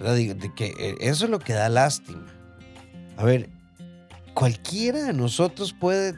De 0.00 0.52
que 0.54 0.66
eh, 0.78 0.94
eso 1.00 1.24
es 1.24 1.30
lo 1.32 1.40
que 1.40 1.52
da 1.52 1.68
lástima. 1.68 2.26
A 3.16 3.24
ver, 3.24 3.50
cualquiera 4.34 5.02
de 5.02 5.12
nosotros 5.12 5.72
puede 5.72 6.14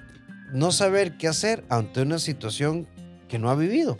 no 0.52 0.72
saber 0.72 1.16
qué 1.16 1.26
hacer 1.26 1.64
ante 1.70 2.02
una 2.02 2.18
situación 2.18 2.86
que 3.28 3.38
no 3.38 3.48
ha 3.48 3.54
vivido. 3.54 3.96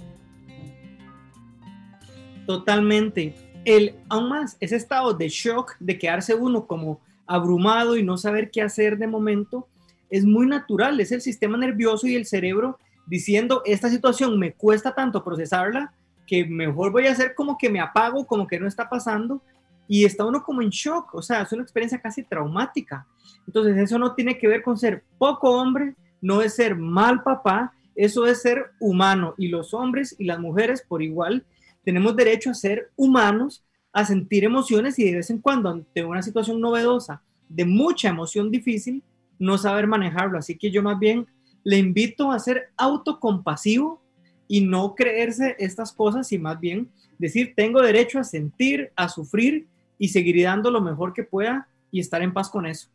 Totalmente. 2.51 3.33
El, 3.65 3.95
aún 4.09 4.29
más, 4.29 4.57
ese 4.59 4.75
estado 4.75 5.15
de 5.15 5.29
shock, 5.29 5.77
de 5.79 5.97
quedarse 5.97 6.35
uno 6.35 6.67
como 6.67 7.01
abrumado 7.25 7.97
y 7.97 8.03
no 8.03 8.17
saber 8.17 8.51
qué 8.51 8.61
hacer 8.61 8.99
de 8.99 9.07
momento, 9.07 9.69
es 10.11 10.25
muy 10.25 10.49
natural. 10.49 10.99
Es 10.99 11.13
el 11.13 11.21
sistema 11.21 11.57
nervioso 11.57 12.09
y 12.09 12.17
el 12.17 12.27
cerebro 12.27 12.77
diciendo, 13.07 13.63
esta 13.65 13.89
situación 13.89 14.37
me 14.37 14.53
cuesta 14.53 14.97
tanto 14.97 15.23
procesarla 15.23 15.95
que 16.27 16.45
mejor 16.45 16.91
voy 16.91 17.07
a 17.07 17.13
hacer 17.13 17.37
como 17.37 17.57
que 17.57 17.71
me 17.71 17.79
apago, 17.79 18.27
como 18.27 18.49
que 18.49 18.59
no 18.59 18.67
está 18.67 18.89
pasando. 18.89 19.41
Y 19.87 20.05
está 20.05 20.25
uno 20.25 20.43
como 20.43 20.61
en 20.61 20.71
shock, 20.71 21.15
o 21.15 21.23
sea, 21.23 21.43
es 21.43 21.53
una 21.53 21.63
experiencia 21.63 22.01
casi 22.01 22.25
traumática. 22.25 23.07
Entonces 23.47 23.77
eso 23.77 23.97
no 23.97 24.13
tiene 24.17 24.37
que 24.39 24.49
ver 24.49 24.65
con 24.65 24.77
ser 24.77 25.05
poco 25.19 25.53
hombre, 25.53 25.95
no 26.21 26.43
es 26.43 26.57
ser 26.57 26.75
mal 26.75 27.23
papá, 27.23 27.73
eso 27.95 28.27
es 28.27 28.43
ser 28.43 28.73
humano. 28.81 29.35
Y 29.39 29.47
los 29.47 29.73
hombres 29.73 30.17
y 30.19 30.25
las 30.25 30.41
mujeres 30.41 30.85
por 30.89 31.01
igual 31.01 31.47
tenemos 31.85 32.17
derecho 32.17 32.51
a 32.51 32.55
ser 32.55 32.91
humanos, 32.97 33.65
a 33.93 34.05
sentir 34.05 34.45
emociones 34.45 34.99
y 34.99 35.05
de 35.05 35.17
vez 35.17 35.31
en 35.31 35.39
cuando 35.39 35.69
ante 35.69 36.05
una 36.05 36.23
situación 36.23 36.61
novedosa, 36.61 37.23
de 37.49 37.65
mucha 37.65 38.09
emoción 38.09 38.51
difícil, 38.51 39.03
no 39.39 39.59
saber 39.59 39.87
manejarlo. 39.87 40.39
Así 40.39 40.57
que 40.57 40.71
yo 40.71 40.83
más 40.83 40.99
bien 40.99 41.27
le 41.65 41.79
invito 41.79 42.31
a 42.31 42.39
ser 42.39 42.69
autocompasivo 42.77 44.01
y 44.47 44.61
no 44.61 44.95
creerse 44.95 45.57
estas 45.59 45.93
cosas 45.93 46.31
y 46.33 46.39
más 46.39 46.59
bien 46.59 46.89
decir, 47.19 47.55
tengo 47.57 47.81
derecho 47.83 48.19
a 48.19 48.25
sentir, 48.25 48.93
a 48.97 49.09
sufrir 49.09 49.67
y 49.99 50.09
seguir 50.09 50.43
dando 50.43 50.71
lo 50.71 50.81
mejor 50.81 51.13
que 51.13 51.25
pueda 51.25 51.69
y 51.91 52.01
estar 52.01 52.23
en 52.23 52.33
paz 52.33 52.49
con 52.49 52.67
eso. 52.67 52.89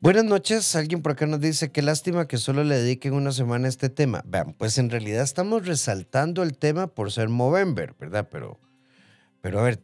Buenas 0.00 0.24
noches, 0.26 0.76
alguien 0.76 1.02
por 1.02 1.10
acá 1.10 1.26
nos 1.26 1.40
dice, 1.40 1.72
qué 1.72 1.82
lástima 1.82 2.28
que 2.28 2.36
solo 2.36 2.62
le 2.62 2.76
dediquen 2.76 3.14
una 3.14 3.32
semana 3.32 3.66
a 3.66 3.68
este 3.68 3.88
tema. 3.88 4.22
Vean, 4.24 4.52
pues 4.52 4.78
en 4.78 4.90
realidad 4.90 5.24
estamos 5.24 5.66
resaltando 5.66 6.44
el 6.44 6.56
tema 6.56 6.86
por 6.86 7.10
ser 7.10 7.28
Movember, 7.28 7.96
¿verdad? 7.98 8.28
Pero, 8.30 8.60
pero 9.40 9.58
a 9.58 9.64
ver, 9.64 9.82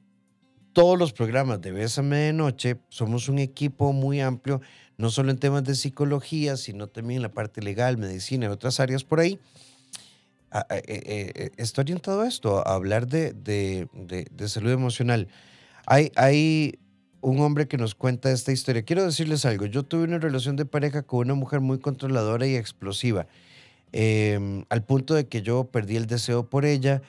todos 0.72 0.96
los 0.96 1.12
programas 1.12 1.61
de 1.62 1.72
Bésame 1.72 2.16
de 2.16 2.33
Noche 2.33 2.77
somos 2.90 3.29
un 3.29 3.40
equipo 3.40 3.92
muy 3.92 4.20
amplio, 4.20 4.61
no 4.98 5.11
solo 5.11 5.33
en 5.33 5.38
temas 5.38 5.64
de 5.64 5.74
psicología, 5.74 6.57
sino 6.57 6.87
también 6.87 7.16
en 7.16 7.22
la 7.22 7.33
parte 7.33 7.61
legal, 7.61 7.98
medicina 7.98 8.46
y 8.46 8.50
otras 8.50 8.79
áreas 8.79 9.03
por 9.03 9.18
ahí. 9.18 9.40
Eh, 10.70 10.83
eh, 10.87 11.33
eh, 11.35 11.50
está 11.57 11.81
orientado 11.81 12.20
a 12.20 12.29
esto, 12.29 12.64
a 12.64 12.74
hablar 12.74 13.09
de, 13.09 13.33
de, 13.33 13.88
de 14.31 14.48
salud 14.48 14.70
emocional. 14.70 15.27
Hay, 15.87 16.12
hay 16.14 16.79
un 17.24 17.40
hombre 17.40 17.66
que 17.66 17.78
nos 17.78 17.94
cuenta 17.94 18.30
esta 18.30 18.52
historia. 18.52 18.82
Quiero 18.82 19.02
decirles 19.02 19.46
algo. 19.46 19.64
Yo 19.64 19.82
tuve 19.82 20.04
una 20.04 20.18
relación 20.18 20.56
de 20.56 20.66
pareja 20.66 21.02
con 21.02 21.20
una 21.20 21.34
mujer 21.34 21.60
muy 21.60 21.78
controladora 21.78 22.46
y 22.46 22.54
explosiva, 22.54 23.26
em, 23.92 24.64
al 24.68 24.84
punto 24.84 25.14
de 25.14 25.26
que 25.26 25.40
yo 25.40 25.64
perdí 25.64 25.96
el 25.96 26.06
deseo 26.06 26.50
por 26.50 26.66
ella. 26.66 27.00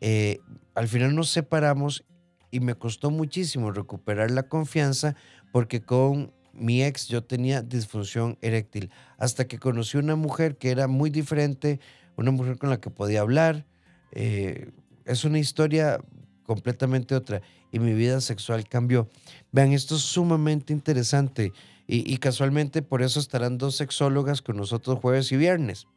Eh, 0.00 0.40
al 0.74 0.88
final 0.88 1.14
nos 1.14 1.30
separamos 1.30 2.04
y 2.50 2.58
me 2.58 2.74
costó 2.74 3.12
muchísimo 3.12 3.70
recuperar 3.70 4.32
la 4.32 4.42
confianza 4.42 5.14
porque 5.52 5.82
con 5.82 6.32
mi 6.52 6.82
ex 6.82 7.06
yo 7.06 7.22
tenía 7.22 7.62
disfunción 7.62 8.38
eréctil. 8.40 8.90
Hasta 9.18 9.46
que 9.46 9.60
conocí 9.60 9.98
una 9.98 10.16
mujer 10.16 10.56
que 10.56 10.72
era 10.72 10.88
muy 10.88 11.10
diferente, 11.10 11.78
una 12.16 12.32
mujer 12.32 12.58
con 12.58 12.70
la 12.70 12.80
que 12.80 12.90
podía 12.90 13.20
hablar. 13.20 13.66
Eh, 14.10 14.72
es 15.04 15.24
una 15.24 15.38
historia 15.38 16.00
completamente 16.42 17.14
otra 17.14 17.40
y 17.72 17.78
mi 17.78 17.94
vida 17.94 18.20
sexual 18.20 18.68
cambió. 18.68 19.08
Vean, 19.52 19.72
esto 19.72 19.96
es 19.96 20.02
sumamente 20.02 20.72
interesante 20.72 21.52
y, 21.86 22.16
casualmente 22.18 22.82
por 22.82 23.02
eso 23.02 23.18
estarán 23.18 23.58
dos 23.58 23.74
sexólogas 23.74 24.42
con 24.42 24.56
nosotros 24.56 25.00
jueves 25.00 25.32
y 25.32 25.36
viernes. 25.36 25.88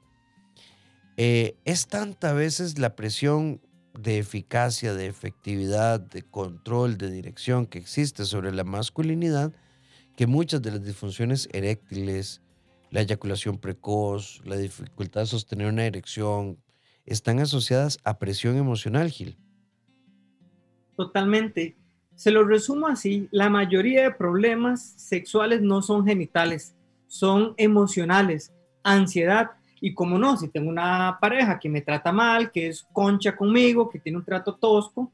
Eh, 1.17 1.55
es 1.65 1.85
tanta 1.85 2.33
veces 2.33 2.79
la 2.79 2.95
presión 2.95 3.61
de 3.93 4.17
eficacia, 4.17 4.95
de 4.95 5.05
efectividad, 5.05 5.99
de 5.99 6.23
control, 6.23 6.97
de 6.97 7.11
dirección 7.11 7.67
que 7.67 7.77
existe 7.77 8.25
sobre 8.25 8.51
la 8.51 8.63
masculinidad 8.63 9.53
que 10.15 10.27
muchas 10.27 10.61
de 10.61 10.71
las 10.71 10.83
disfunciones 10.83 11.47
eréctiles, 11.51 12.41
la 12.91 13.01
eyaculación 13.01 13.57
precoz, 13.57 14.41
la 14.45 14.57
dificultad 14.57 15.21
de 15.21 15.27
sostener 15.27 15.67
una 15.67 15.85
erección, 15.85 16.59
están 17.05 17.39
asociadas 17.39 17.97
a 18.03 18.19
presión 18.19 18.57
emocional, 18.57 19.09
Gil. 19.09 19.37
Totalmente. 20.95 21.75
Se 22.15 22.31
lo 22.31 22.43
resumo 22.43 22.87
así, 22.87 23.27
la 23.31 23.49
mayoría 23.49 24.03
de 24.03 24.11
problemas 24.11 24.93
sexuales 24.97 25.61
no 25.61 25.81
son 25.81 26.05
genitales, 26.05 26.75
son 27.07 27.53
emocionales, 27.57 28.53
ansiedad. 28.83 29.51
Y 29.81 29.93
como 29.93 30.17
no, 30.17 30.37
si 30.37 30.47
tengo 30.47 30.69
una 30.69 31.17
pareja 31.19 31.59
que 31.59 31.69
me 31.69 31.81
trata 31.81 32.11
mal, 32.11 32.51
que 32.51 32.67
es 32.67 32.85
concha 32.93 33.35
conmigo, 33.35 33.89
que 33.89 33.99
tiene 33.99 34.19
un 34.19 34.23
trato 34.23 34.55
tosco, 34.55 35.11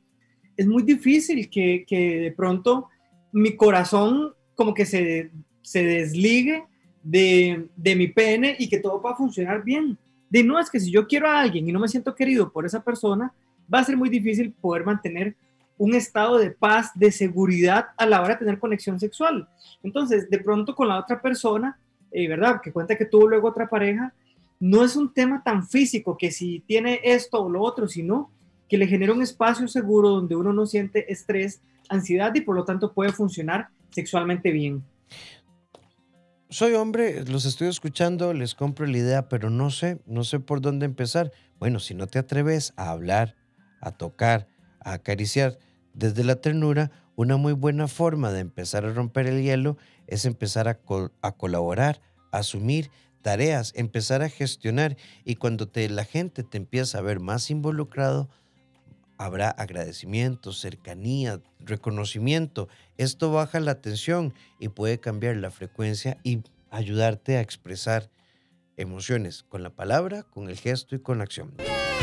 es 0.56 0.68
muy 0.68 0.84
difícil 0.84 1.50
que, 1.50 1.86
que 1.88 2.20
de 2.20 2.32
pronto 2.32 2.90
mi 3.32 3.56
corazón 3.56 4.34
como 4.56 4.74
que 4.74 4.86
se, 4.86 5.32
se 5.62 5.84
desligue 5.84 6.66
de, 7.02 7.70
de, 7.78 7.96
mi 7.96 8.08
pene 8.08 8.58
y 8.60 8.68
que 8.68 8.80
todo 8.80 9.02
va 9.02 9.12
a 9.12 9.16
funcionar 9.16 9.64
bien. 9.64 9.98
De 10.30 10.44
no, 10.44 10.60
es 10.60 10.70
que 10.70 10.80
si 10.80 10.92
yo 10.92 11.08
quiero 11.08 11.30
a 11.30 11.40
alguien 11.40 11.68
y 11.68 11.72
no 11.72 11.80
me 11.80 11.88
siento 11.88 12.14
querido 12.14 12.52
por 12.52 12.66
esa 12.66 12.84
persona, 12.84 13.34
va 13.74 13.80
a 13.80 13.84
ser 13.86 13.96
muy 13.96 14.10
difícil 14.10 14.52
poder 14.52 14.86
mantener 14.86 15.36
un 15.80 15.96
estado 15.96 16.38
de 16.38 16.52
paz, 16.52 16.92
de 16.94 17.12
seguridad 17.12 17.88
a 17.98 18.06
la 18.06 18.22
hora 18.22 18.34
de 18.34 18.42
tener 18.42 18.60
conexión 18.60 19.00
sexual. 19.00 19.48
Entonces, 19.82 20.30
de 20.30 20.40
pronto 20.40 20.76
con 20.76 20.90
la 20.90 21.00
otra 21.00 21.22
persona, 21.22 21.80
eh, 22.12 22.28
¿verdad? 22.28 22.60
Que 22.62 22.74
cuenta 22.74 22.98
que 22.98 23.06
tuvo 23.06 23.28
luego 23.28 23.48
otra 23.48 23.70
pareja, 23.70 24.14
no 24.60 24.84
es 24.84 24.98
un 24.98 25.14
tema 25.14 25.42
tan 25.42 25.66
físico 25.66 26.18
que 26.18 26.32
si 26.32 26.60
tiene 26.68 27.00
esto 27.02 27.42
o 27.42 27.50
lo 27.50 27.62
otro, 27.62 27.88
sino 27.88 28.30
que 28.68 28.78
le 28.78 28.88
genera 28.88 29.14
un 29.14 29.22
espacio 29.22 29.70
seguro 29.70 30.10
donde 30.10 30.36
uno 30.36 30.52
no 30.52 30.66
siente 30.66 31.12
estrés, 31.12 31.62
ansiedad 31.88 32.36
y 32.36 32.42
por 32.42 32.58
lo 32.58 32.66
tanto 32.66 32.92
puede 32.92 33.14
funcionar 33.14 33.70
sexualmente 33.90 34.52
bien. 34.52 34.84
Soy 36.50 36.74
hombre, 36.74 37.24
los 37.26 37.46
estoy 37.46 37.70
escuchando, 37.70 38.34
les 38.34 38.54
compro 38.54 38.86
la 38.86 38.98
idea, 38.98 39.30
pero 39.30 39.50
no 39.50 39.70
sé, 39.70 40.02
no 40.06 40.26
sé 40.26 40.42
por 40.42 40.60
dónde 40.60 40.86
empezar. 40.86 41.32
Bueno, 41.58 41.80
si 41.80 41.94
no 41.94 42.08
te 42.08 42.20
atreves 42.20 42.74
a 42.76 42.90
hablar, 42.90 43.36
a 43.80 43.92
tocar, 43.92 44.48
a 44.82 44.94
acariciar 44.94 45.58
desde 46.00 46.24
la 46.24 46.38
ternura, 46.38 46.92
una 47.16 47.36
muy 47.36 47.54
buena 47.54 47.88
forma 47.90 48.32
de 48.32 48.40
empezar 48.40 48.86
a 48.86 48.94
romper 48.94 49.28
el 49.28 49.44
hielo 49.44 49.78
es 50.08 50.26
empezar 50.26 50.70
a, 50.70 50.80
a 51.22 51.32
colaborar, 51.34 52.02
asumir 52.32 52.90
tareas, 53.22 53.74
empezar 53.76 54.22
a 54.22 54.30
gestionar 54.30 54.96
y 55.26 55.36
cuando 55.36 55.68
te, 55.68 55.90
la 55.90 56.06
gente 56.06 56.44
te 56.44 56.58
empieza 56.58 56.98
a 56.98 57.02
ver 57.02 57.20
más 57.20 57.52
involucrado, 57.52 58.30
habrá 59.18 59.50
agradecimiento, 59.50 60.54
cercanía, 60.54 61.42
reconocimiento. 61.60 62.70
Esto 62.98 63.34
baja 63.34 63.60
la 63.60 63.82
tensión 63.82 64.34
y 64.58 64.70
puede 64.70 65.02
cambiar 65.02 65.36
la 65.36 65.52
frecuencia 65.52 66.18
y 66.24 66.44
ayudarte 66.72 67.36
a 67.36 67.42
expresar 67.42 68.10
emociones 68.78 69.44
con 69.44 69.64
la 69.64 69.72
palabra, 69.72 70.24
con 70.24 70.50
el 70.50 70.58
gesto 70.58 70.96
y 70.96 71.00
con 71.00 71.18
la 71.18 71.26
acción. 71.26 71.54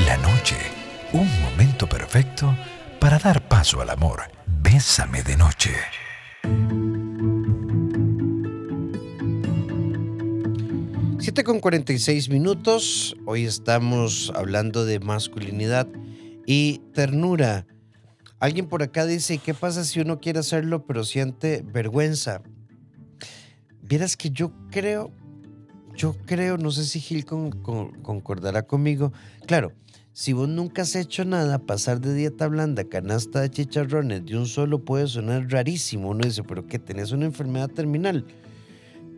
La 0.06 0.18
noche, 0.18 0.56
un 1.14 1.28
momento 1.40 1.88
perfecto 1.88 2.54
para 3.00 3.18
dar 3.18 3.45
al 3.74 3.90
amor. 3.90 4.22
Bésame 4.62 5.24
de 5.24 5.36
noche. 5.36 5.72
7 11.18 11.42
con 11.42 11.58
46 11.58 12.28
minutos. 12.28 13.16
Hoy 13.26 13.44
estamos 13.44 14.32
hablando 14.36 14.84
de 14.84 15.00
masculinidad 15.00 15.88
y 16.46 16.78
ternura. 16.94 17.66
Alguien 18.38 18.68
por 18.68 18.84
acá 18.84 19.04
dice, 19.04 19.38
¿qué 19.38 19.52
pasa 19.52 19.84
si 19.84 19.98
uno 19.98 20.20
quiere 20.20 20.38
hacerlo 20.38 20.86
pero 20.86 21.02
siente 21.02 21.64
vergüenza? 21.66 22.42
Vieras 23.82 24.16
que 24.16 24.30
yo 24.30 24.52
creo, 24.70 25.12
yo 25.96 26.14
creo, 26.24 26.56
no 26.56 26.70
sé 26.70 26.84
si 26.84 27.00
Gil 27.00 27.24
concordará 27.24 28.62
conmigo. 28.62 29.12
Claro, 29.44 29.72
si 30.18 30.32
vos 30.32 30.48
nunca 30.48 30.80
has 30.80 30.96
hecho 30.96 31.26
nada, 31.26 31.58
pasar 31.58 32.00
de 32.00 32.14
dieta 32.14 32.48
blanda 32.48 32.84
canasta 32.84 33.42
de 33.42 33.50
chicharrones 33.50 34.24
de 34.24 34.38
un 34.38 34.46
solo 34.46 34.82
puede 34.82 35.06
sonar 35.08 35.46
rarísimo. 35.50 36.08
Uno 36.08 36.24
dice, 36.24 36.42
pero 36.42 36.66
¿qué? 36.66 36.78
¿Tenés 36.78 37.12
una 37.12 37.26
enfermedad 37.26 37.68
terminal? 37.68 38.24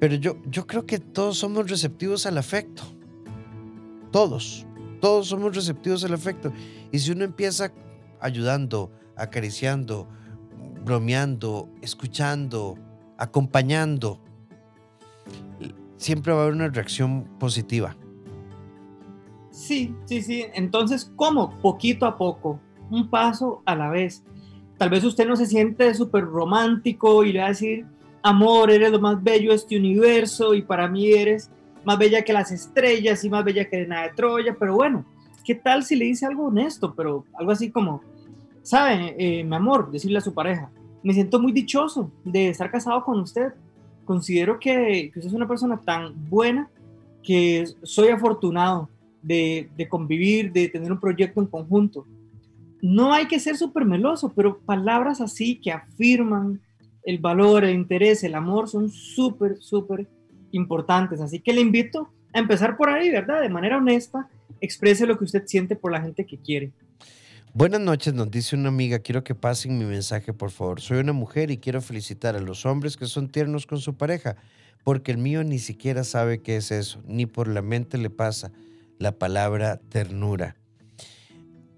Pero 0.00 0.16
yo, 0.16 0.38
yo 0.50 0.66
creo 0.66 0.86
que 0.86 0.98
todos 0.98 1.38
somos 1.38 1.70
receptivos 1.70 2.26
al 2.26 2.36
afecto. 2.36 2.82
Todos. 4.10 4.66
Todos 5.00 5.28
somos 5.28 5.54
receptivos 5.54 6.02
al 6.02 6.14
afecto. 6.14 6.52
Y 6.90 6.98
si 6.98 7.12
uno 7.12 7.22
empieza 7.22 7.72
ayudando, 8.18 8.90
acariciando, 9.14 10.08
bromeando, 10.84 11.68
escuchando, 11.80 12.76
acompañando, 13.18 14.20
siempre 15.96 16.32
va 16.32 16.40
a 16.40 16.42
haber 16.42 16.54
una 16.54 16.68
reacción 16.70 17.22
positiva. 17.38 17.96
Sí, 19.58 19.92
sí, 20.04 20.22
sí. 20.22 20.44
Entonces, 20.54 21.10
¿cómo? 21.16 21.50
Poquito 21.60 22.06
a 22.06 22.16
poco, 22.16 22.60
un 22.90 23.10
paso 23.10 23.60
a 23.66 23.74
la 23.74 23.90
vez. 23.90 24.22
Tal 24.76 24.88
vez 24.88 25.02
usted 25.02 25.26
no 25.26 25.34
se 25.34 25.46
siente 25.46 25.92
súper 25.94 26.24
romántico 26.24 27.24
y 27.24 27.32
le 27.32 27.40
va 27.40 27.46
a 27.46 27.48
decir, 27.48 27.84
amor, 28.22 28.70
eres 28.70 28.92
lo 28.92 29.00
más 29.00 29.20
bello 29.20 29.50
de 29.50 29.56
este 29.56 29.76
universo 29.76 30.54
y 30.54 30.62
para 30.62 30.86
mí 30.86 31.10
eres 31.10 31.50
más 31.84 31.98
bella 31.98 32.22
que 32.22 32.32
las 32.32 32.52
estrellas 32.52 33.24
y 33.24 33.30
más 33.30 33.44
bella 33.44 33.68
que 33.68 33.84
nada 33.84 34.04
de 34.04 34.14
Troya, 34.14 34.54
pero 34.56 34.76
bueno, 34.76 35.04
¿qué 35.44 35.56
tal 35.56 35.82
si 35.82 35.96
le 35.96 36.04
dice 36.04 36.24
algo 36.24 36.46
honesto, 36.46 36.94
pero 36.94 37.24
algo 37.34 37.50
así 37.50 37.72
como, 37.72 38.00
sabe, 38.62 39.16
eh, 39.18 39.42
mi 39.42 39.56
amor, 39.56 39.90
decirle 39.90 40.18
a 40.18 40.22
su 40.22 40.34
pareja, 40.34 40.70
me 41.02 41.14
siento 41.14 41.40
muy 41.40 41.50
dichoso 41.50 42.12
de 42.24 42.50
estar 42.50 42.70
casado 42.70 43.04
con 43.04 43.18
usted, 43.18 43.54
considero 44.04 44.60
que 44.60 45.10
usted 45.16 45.26
es 45.26 45.32
una 45.32 45.48
persona 45.48 45.80
tan 45.80 46.28
buena 46.30 46.70
que 47.24 47.64
soy 47.82 48.08
afortunado 48.08 48.88
de, 49.28 49.88
convivir, 49.88 50.52
de 50.52 50.68
tener 50.68 50.90
un 50.90 51.00
proyecto 51.00 51.40
en 51.40 51.46
conjunto. 51.46 52.06
No 52.80 53.12
hay 53.12 53.26
que 53.26 53.40
ser 53.40 53.56
súper 53.56 53.84
meloso, 53.84 54.32
pero 54.34 54.60
palabras 54.60 55.20
así 55.20 55.56
que 55.56 55.72
afirman 55.72 56.60
el 57.04 57.18
valor, 57.18 57.64
el 57.64 57.74
interés, 57.74 58.24
el 58.24 58.34
amor 58.34 58.68
son 58.68 58.90
súper, 58.90 59.58
súper 59.60 60.08
importantes. 60.52 61.20
Así 61.20 61.40
que 61.40 61.52
le 61.52 61.60
invito 61.60 62.08
a 62.32 62.38
empezar 62.38 62.76
por 62.76 62.88
ahí, 62.88 63.10
¿verdad? 63.10 63.40
De 63.40 63.48
manera 63.48 63.78
honesta 63.78 64.28
exprese 64.60 65.06
lo 65.06 65.18
que 65.18 65.24
usted 65.24 65.44
siente 65.46 65.76
por 65.76 65.92
la 65.92 66.00
gente 66.00 66.24
que 66.24 66.38
quiere. 66.38 66.72
Buenas 67.54 67.80
noches, 67.80 68.14
nos 68.14 68.30
dice 68.30 68.56
una 68.56 68.68
amiga, 68.68 68.98
quiero 68.98 69.24
que 69.24 69.34
pasen 69.34 69.78
mi 69.78 69.84
mensaje, 69.84 70.32
por 70.32 70.50
favor. 70.50 70.80
Soy 70.80 70.98
una 70.98 71.12
mujer 71.12 71.50
y 71.50 71.58
quiero 71.58 71.80
felicitar 71.80 72.36
a 72.36 72.40
los 72.40 72.66
hombres 72.66 72.96
que 72.96 73.06
son 73.06 73.28
tiernos 73.28 73.66
con 73.66 73.78
su 73.78 73.94
pareja, 73.94 74.36
porque 74.84 75.10
el 75.10 75.18
mío 75.18 75.42
ni 75.44 75.58
siquiera 75.58 76.04
sabe 76.04 76.40
qué 76.40 76.56
es 76.56 76.70
eso, 76.70 77.02
ni 77.06 77.26
por 77.26 77.48
la 77.48 77.62
mente 77.62 77.98
le 77.98 78.10
pasa 78.10 78.52
la 78.98 79.12
palabra 79.12 79.80
ternura. 79.88 80.56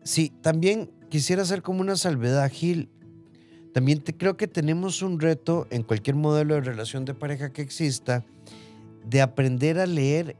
Sí, 0.02 0.32
también 0.42 0.90
quisiera 1.08 1.42
hacer 1.42 1.62
como 1.62 1.80
una 1.80 1.96
salvedad, 1.96 2.50
Gil. 2.50 2.88
También 3.72 4.00
te, 4.02 4.16
creo 4.16 4.36
que 4.36 4.48
tenemos 4.48 5.02
un 5.02 5.20
reto 5.20 5.66
en 5.70 5.82
cualquier 5.82 6.16
modelo 6.16 6.54
de 6.54 6.62
relación 6.62 7.04
de 7.04 7.14
pareja 7.14 7.52
que 7.52 7.62
exista 7.62 8.24
de 9.04 9.22
aprender 9.22 9.78
a 9.78 9.86
leer 9.86 10.36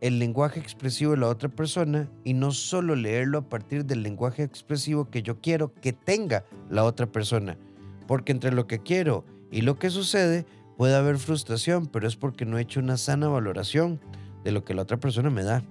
el 0.00 0.18
lenguaje 0.18 0.60
expresivo 0.60 1.12
de 1.12 1.18
la 1.18 1.28
otra 1.28 1.48
persona 1.48 2.10
y 2.24 2.34
no 2.34 2.52
solo 2.52 2.96
leerlo 2.96 3.38
a 3.38 3.48
partir 3.48 3.84
del 3.84 4.02
lenguaje 4.02 4.42
expresivo 4.42 5.10
que 5.10 5.22
yo 5.22 5.40
quiero 5.40 5.74
que 5.74 5.92
tenga 5.92 6.44
la 6.70 6.84
otra 6.84 7.06
persona. 7.06 7.58
Porque 8.06 8.32
entre 8.32 8.52
lo 8.52 8.66
que 8.66 8.80
quiero 8.80 9.24
y 9.50 9.60
lo 9.62 9.78
que 9.78 9.90
sucede 9.90 10.46
puede 10.76 10.94
haber 10.94 11.18
frustración, 11.18 11.86
pero 11.86 12.08
es 12.08 12.16
porque 12.16 12.46
no 12.46 12.58
he 12.58 12.62
hecho 12.62 12.80
una 12.80 12.96
sana 12.96 13.28
valoración 13.28 14.00
de 14.44 14.52
lo 14.52 14.64
que 14.64 14.74
la 14.74 14.82
otra 14.82 14.98
persona 14.98 15.28
me 15.28 15.42
da. 15.42 15.62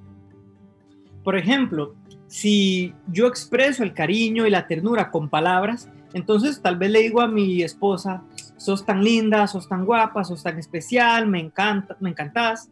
Por 1.23 1.37
ejemplo, 1.37 1.95
si 2.27 2.93
yo 3.07 3.27
expreso 3.27 3.83
el 3.83 3.93
cariño 3.93 4.45
y 4.45 4.49
la 4.49 4.67
ternura 4.67 5.11
con 5.11 5.29
palabras, 5.29 5.89
entonces 6.13 6.61
tal 6.61 6.77
vez 6.77 6.91
le 6.91 7.01
digo 7.01 7.21
a 7.21 7.27
mi 7.27 7.61
esposa, 7.61 8.23
sos 8.57 8.85
tan 8.85 9.03
linda, 9.03 9.47
sos 9.47 9.67
tan 9.67 9.85
guapa, 9.85 10.23
sos 10.23 10.43
tan 10.43 10.57
especial, 10.57 11.27
me 11.27 11.39
encanta, 11.39 11.95
me 11.99 12.09
encantas 12.09 12.69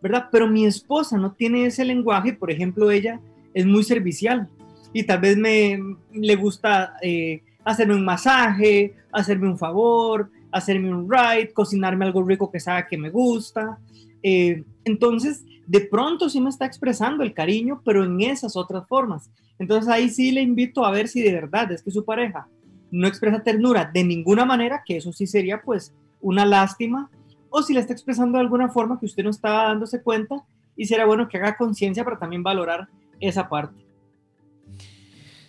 ¿verdad? 0.00 0.28
Pero 0.30 0.48
mi 0.48 0.66
esposa 0.66 1.16
no 1.16 1.32
tiene 1.32 1.66
ese 1.66 1.84
lenguaje, 1.84 2.32
por 2.32 2.50
ejemplo, 2.50 2.90
ella 2.90 3.20
es 3.54 3.66
muy 3.66 3.82
servicial 3.82 4.48
y 4.92 5.02
tal 5.02 5.20
vez 5.20 5.36
me 5.36 5.78
le 6.12 6.36
gusta 6.36 6.94
eh, 7.02 7.42
hacerme 7.64 7.94
un 7.94 8.04
masaje, 8.04 8.94
hacerme 9.12 9.48
un 9.48 9.58
favor, 9.58 10.30
hacerme 10.52 10.90
un 10.90 11.10
ride, 11.10 11.52
cocinarme 11.52 12.04
algo 12.04 12.22
rico 12.22 12.50
que 12.50 12.60
sabe 12.60 12.86
que 12.88 12.96
me 12.96 13.10
gusta. 13.10 13.78
Eh, 14.22 14.64
entonces, 14.84 15.44
de 15.66 15.80
pronto 15.80 16.28
sí 16.28 16.40
me 16.40 16.50
está 16.50 16.66
expresando 16.66 17.22
el 17.22 17.34
cariño, 17.34 17.82
pero 17.84 18.04
en 18.04 18.20
esas 18.20 18.56
otras 18.56 18.86
formas. 18.88 19.30
Entonces 19.58 19.88
ahí 19.90 20.08
sí 20.08 20.32
le 20.32 20.40
invito 20.40 20.84
a 20.84 20.90
ver 20.90 21.08
si 21.08 21.22
de 21.22 21.32
verdad 21.32 21.70
es 21.72 21.82
que 21.82 21.90
su 21.90 22.04
pareja 22.04 22.48
no 22.90 23.06
expresa 23.06 23.42
ternura 23.42 23.90
de 23.92 24.04
ninguna 24.04 24.44
manera, 24.44 24.82
que 24.84 24.96
eso 24.96 25.12
sí 25.12 25.26
sería 25.26 25.60
pues 25.60 25.92
una 26.20 26.46
lástima 26.46 27.10
o 27.50 27.62
si 27.62 27.74
la 27.74 27.80
está 27.80 27.92
expresando 27.92 28.38
de 28.38 28.44
alguna 28.44 28.68
forma 28.68 28.98
que 28.98 29.06
usted 29.06 29.24
no 29.24 29.30
estaba 29.30 29.64
dándose 29.64 30.02
cuenta 30.02 30.44
y 30.76 30.86
será 30.86 31.06
bueno 31.06 31.28
que 31.28 31.36
haga 31.36 31.56
conciencia 31.56 32.04
para 32.04 32.18
también 32.18 32.42
valorar 32.42 32.88
esa 33.20 33.48
parte. 33.48 33.84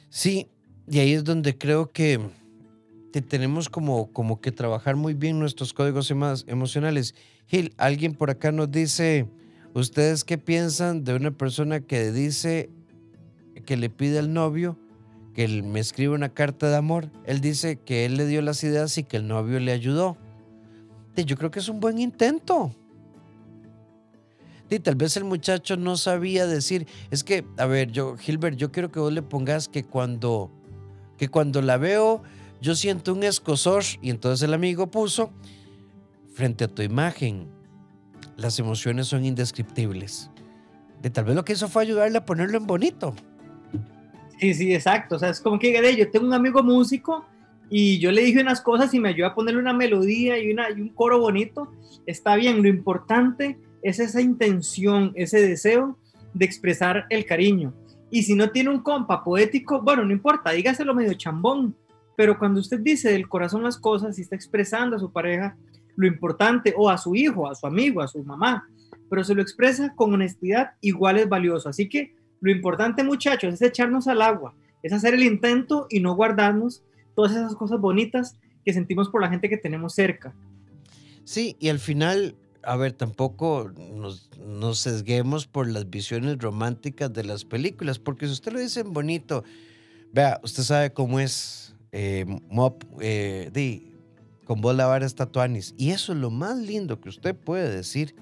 Sí, 0.09 0.47
y 0.89 0.99
ahí 0.99 1.13
es 1.13 1.23
donde 1.23 1.57
creo 1.57 1.91
que, 1.91 2.19
tenemos 3.27 3.69
como, 3.69 4.11
como 4.11 4.41
que 4.41 4.51
trabajar 4.51 4.95
muy 4.95 5.13
bien 5.13 5.39
nuestros 5.39 5.73
códigos 5.73 6.11
emocionales. 6.11 7.15
Gil, 7.49 7.73
alguien 7.77 8.13
por 8.13 8.29
acá 8.29 8.53
nos 8.53 8.71
dice, 8.71 9.27
¿ustedes 9.73 10.23
qué 10.23 10.37
piensan 10.37 11.03
de 11.03 11.15
una 11.15 11.31
persona 11.31 11.81
que 11.81 12.11
dice 12.11 12.69
que 13.65 13.75
le 13.75 13.89
pide 13.89 14.19
al 14.19 14.33
novio 14.33 14.79
que 15.33 15.43
él 15.43 15.63
me 15.63 15.81
escribe 15.81 16.13
una 16.13 16.29
carta 16.29 16.69
de 16.69 16.77
amor? 16.77 17.11
Él 17.25 17.41
dice 17.41 17.75
que 17.75 18.05
él 18.05 18.15
le 18.15 18.25
dio 18.25 18.41
las 18.41 18.63
ideas 18.63 18.97
y 18.97 19.03
que 19.03 19.17
el 19.17 19.27
novio 19.27 19.59
le 19.59 19.73
ayudó 19.73 20.17
yo 21.25 21.37
creo 21.37 21.51
que 21.51 21.59
es 21.59 21.69
un 21.69 21.79
buen 21.79 21.99
intento. 21.99 22.73
Tal 24.83 24.95
vez 24.95 25.17
el 25.17 25.23
muchacho 25.23 25.77
no 25.77 25.97
sabía 25.97 26.45
decir, 26.45 26.85
es 27.09 27.23
que, 27.23 27.43
a 27.57 27.65
ver, 27.65 27.91
yo, 27.91 28.17
Gilbert, 28.17 28.55
yo 28.55 28.71
quiero 28.71 28.91
que 28.91 28.99
vos 28.99 29.11
le 29.11 29.23
pongas 29.23 29.67
que 29.67 29.83
cuando, 29.83 30.51
que 31.17 31.27
cuando 31.27 31.63
la 31.63 31.77
veo, 31.77 32.21
yo 32.61 32.75
siento 32.75 33.13
un 33.13 33.23
escosor, 33.23 33.83
y 34.01 34.11
entonces 34.11 34.47
el 34.47 34.53
amigo 34.53 34.91
puso, 34.91 35.31
frente 36.39 36.63
a 36.63 36.67
tu 36.69 36.81
imagen, 36.81 37.49
las 38.37 38.59
emociones 38.59 39.07
son 39.07 39.25
indescriptibles. 39.25 40.31
De 41.01 41.09
tal 41.09 41.25
vez 41.25 41.35
lo 41.35 41.43
que 41.43 41.51
hizo 41.51 41.67
fue 41.67 41.81
ayudarle 41.81 42.17
a 42.17 42.23
ponerlo 42.23 42.57
en 42.57 42.65
bonito. 42.65 43.13
Sí, 44.39 44.53
sí, 44.53 44.73
exacto. 44.73 45.17
O 45.17 45.19
sea, 45.19 45.31
es 45.31 45.41
como 45.41 45.59
que 45.59 45.73
yo 45.97 46.09
tengo 46.09 46.25
un 46.25 46.33
amigo 46.33 46.63
músico 46.63 47.25
y 47.69 47.99
yo 47.99 48.09
le 48.13 48.21
dije 48.21 48.39
unas 48.39 48.61
cosas 48.61 48.93
y 48.93 49.01
me 49.01 49.09
ayudó 49.09 49.27
a 49.27 49.35
ponerle 49.35 49.59
una 49.59 49.73
melodía 49.73 50.37
y, 50.37 50.51
y 50.51 50.81
un 50.81 50.93
coro 50.95 51.19
bonito. 51.19 51.73
Está 52.05 52.37
bien, 52.37 52.63
lo 52.63 52.69
importante 52.69 53.59
es 53.83 53.99
esa 53.99 54.21
intención, 54.21 55.11
ese 55.15 55.45
deseo 55.45 55.97
de 56.33 56.45
expresar 56.45 57.05
el 57.09 57.25
cariño. 57.25 57.73
Y 58.11 58.23
si 58.23 58.33
no 58.33 58.49
tiene 58.51 58.69
un 58.69 58.79
compa 58.79 59.25
poético, 59.25 59.81
bueno, 59.81 60.05
no 60.05 60.13
importa, 60.13 60.51
dígaselo 60.51 60.95
medio 60.95 61.13
chambón, 61.15 61.75
pero 62.15 62.39
cuando 62.39 62.61
usted 62.61 62.79
dice 62.79 63.11
del 63.11 63.27
corazón 63.27 63.61
las 63.61 63.77
cosas 63.77 64.17
y 64.17 64.21
está 64.21 64.37
expresando 64.37 64.95
a 64.95 64.99
su 64.99 65.11
pareja 65.11 65.57
lo 65.99 66.07
importante, 66.07 66.73
o 66.77 66.89
a 66.89 66.97
su 66.97 67.13
hijo, 67.13 67.49
a 67.49 67.55
su 67.55 67.67
amigo, 67.67 68.01
a 68.01 68.07
su 68.07 68.23
mamá, 68.23 68.69
pero 69.09 69.21
se 69.25 69.35
lo 69.35 69.41
expresa 69.41 69.93
con 69.95 70.13
honestidad, 70.13 70.71
igual 70.79 71.17
es 71.17 71.27
valioso. 71.27 71.67
Así 71.67 71.89
que 71.89 72.15
lo 72.39 72.51
importante, 72.51 73.03
muchachos, 73.03 73.53
es 73.53 73.61
echarnos 73.61 74.07
al 74.07 74.21
agua, 74.21 74.55
es 74.81 74.93
hacer 74.93 75.13
el 75.13 75.23
intento 75.23 75.87
y 75.89 75.99
no 75.99 76.15
guardarnos 76.15 76.83
todas 77.15 77.33
esas 77.33 77.53
cosas 77.53 77.81
bonitas 77.81 78.39
que 78.63 78.71
sentimos 78.71 79.09
por 79.09 79.21
la 79.21 79.27
gente 79.27 79.49
que 79.49 79.57
tenemos 79.57 79.93
cerca. 79.93 80.33
Sí, 81.25 81.57
y 81.59 81.67
al 81.67 81.79
final 81.79 82.37
a 82.63 82.77
ver, 82.77 82.93
tampoco 82.93 83.71
nos, 83.75 84.79
sesguemos 84.79 85.47
por 85.47 85.67
las 85.67 85.89
visiones 85.89 86.37
románticas 86.37 87.11
de 87.11 87.23
las 87.25 87.43
películas, 87.43 87.99
porque 87.99 88.25
si 88.25 88.33
usted 88.33 88.53
lo 88.53 88.59
dice 88.59 88.83
bonito, 88.83 89.43
vea, 90.13 90.39
usted 90.43 90.63
sabe 90.63 90.93
cómo 90.93 91.19
es 91.19 91.75
eh, 91.91 92.25
Mop, 92.49 92.83
eh, 93.01 93.49
di, 93.53 93.88
con 94.49 94.61
vos 94.61 94.75
lavar 94.75 95.03
estatuanis, 95.03 95.75
y 95.77 95.91
eso 95.91 96.11
es 96.11 96.17
lo 96.17 96.31
más 96.31 96.57
lindo 96.57 96.99
que 96.99 97.09
usted 97.09 97.35
puede 97.35 97.69
decir. 97.69 98.15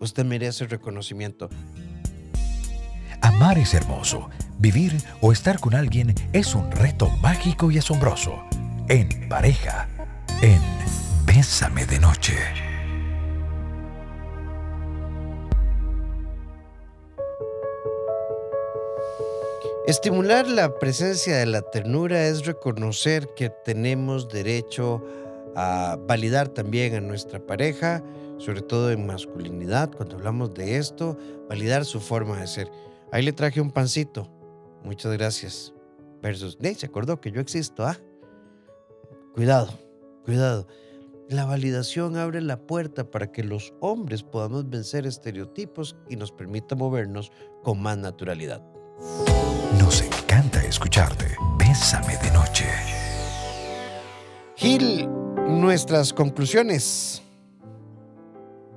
Usted 0.00 0.24
merece 0.24 0.66
reconocimiento. 0.66 1.48
Amar 3.20 3.58
es 3.58 3.72
hermoso. 3.72 4.28
Vivir 4.58 4.92
o 5.20 5.30
estar 5.30 5.60
con 5.60 5.76
alguien 5.76 6.16
es 6.32 6.56
un 6.56 6.68
reto 6.72 7.08
mágico 7.22 7.70
y 7.70 7.78
asombroso. 7.78 8.42
En 8.88 9.28
pareja, 9.28 9.88
en 10.42 10.60
Bésame 11.26 11.86
de 11.86 12.00
Noche. 12.00 12.34
Estimular 19.86 20.48
la 20.48 20.78
presencia 20.80 21.36
de 21.36 21.46
la 21.46 21.62
ternura 21.62 22.26
es 22.26 22.46
reconocer 22.46 23.28
que 23.36 23.50
tenemos 23.64 24.28
derecho 24.28 25.04
a 25.06 25.21
validar 25.54 26.48
también 26.48 26.94
a 26.94 27.00
nuestra 27.00 27.44
pareja, 27.44 28.02
sobre 28.38 28.62
todo 28.62 28.90
en 28.90 29.06
masculinidad, 29.06 29.92
cuando 29.92 30.16
hablamos 30.16 30.54
de 30.54 30.76
esto, 30.76 31.16
validar 31.48 31.84
su 31.84 32.00
forma 32.00 32.40
de 32.40 32.46
ser. 32.46 32.70
Ahí 33.12 33.22
le 33.22 33.32
traje 33.32 33.60
un 33.60 33.70
pancito. 33.70 34.28
Muchas 34.84 35.12
gracias. 35.12 35.72
Versus, 36.22 36.56
se 36.60 36.86
acordó 36.86 37.20
que 37.20 37.30
yo 37.30 37.40
existo, 37.40 37.84
¿ah? 37.84 37.98
Cuidado, 39.34 39.70
cuidado. 40.24 40.66
La 41.28 41.46
validación 41.46 42.16
abre 42.16 42.40
la 42.42 42.58
puerta 42.58 43.10
para 43.10 43.32
que 43.32 43.42
los 43.42 43.72
hombres 43.80 44.22
podamos 44.22 44.68
vencer 44.68 45.06
estereotipos 45.06 45.96
y 46.10 46.16
nos 46.16 46.30
permita 46.30 46.74
movernos 46.74 47.32
con 47.62 47.80
más 47.80 47.96
naturalidad. 47.96 48.62
Nos 49.78 50.02
encanta 50.02 50.62
escucharte. 50.64 51.36
Bésame 51.58 52.16
de 52.18 52.30
noche. 52.32 52.66
Gil, 54.56 55.08
nuestras 55.48 56.12
conclusiones. 56.12 57.22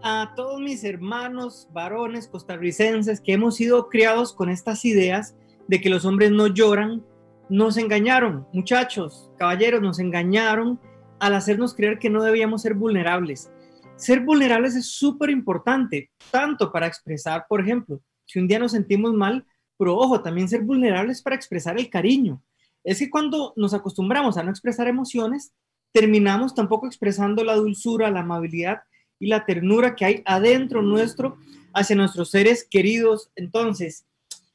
A 0.02 0.34
todos 0.36 0.60
mis 0.62 0.84
hermanos 0.84 1.68
varones 1.74 2.28
costarricenses 2.28 3.22
que 3.22 3.34
hemos 3.34 3.56
sido 3.56 3.90
criados 3.90 4.34
con 4.34 4.50
estas 4.50 4.86
ideas 4.86 5.36
de 5.68 5.82
que 5.82 5.90
los 5.90 6.06
hombres 6.06 6.32
no 6.32 6.48
lloran, 6.48 7.04
nos 7.50 7.78
engañaron, 7.78 8.48
muchachos, 8.54 9.32
caballeros, 9.38 9.82
nos 9.82 10.00
engañaron 10.00 10.80
al 11.20 11.34
hacernos 11.34 11.74
creer 11.74 12.00
que 12.00 12.10
no 12.10 12.24
debíamos 12.24 12.62
ser 12.62 12.74
vulnerables. 12.74 13.52
Ser 13.96 14.22
vulnerables 14.22 14.76
es 14.76 14.88
súper 14.88 15.30
importante, 15.30 16.12
tanto 16.32 16.72
para 16.72 16.88
expresar, 16.88 17.46
por 17.48 17.62
ejemplo, 17.62 18.02
si 18.26 18.40
un 18.40 18.48
día 18.48 18.60
nos 18.60 18.74
sentimos 18.74 19.14
mal, 19.14 19.46
pero 19.78 19.96
ojo, 19.98 20.22
también 20.22 20.50
ser 20.50 20.62
vulnerables 20.62 21.22
para 21.22 21.36
expresar 21.36 21.80
el 21.80 21.90
cariño. 21.90 22.42
Es 22.84 23.00
que 23.00 23.10
cuando 23.10 23.54
nos 23.56 23.74
acostumbramos 23.74 24.38
a 24.38 24.44
no 24.44 24.52
expresar 24.52 24.88
emociones, 24.88 25.54
terminamos 25.96 26.54
tampoco 26.54 26.88
expresando 26.88 27.46
la 27.46 27.56
dulzura, 27.56 28.12
la 28.12 28.20
amabilidad 28.20 28.82
y 29.18 29.28
la 29.28 29.46
ternura 29.46 29.96
que 29.96 30.04
hay 30.04 30.24
adentro 30.26 30.82
nuestro 30.82 31.38
hacia 31.74 31.96
nuestros 31.96 32.32
seres 32.32 32.68
queridos. 32.70 33.32
Entonces, 33.38 34.06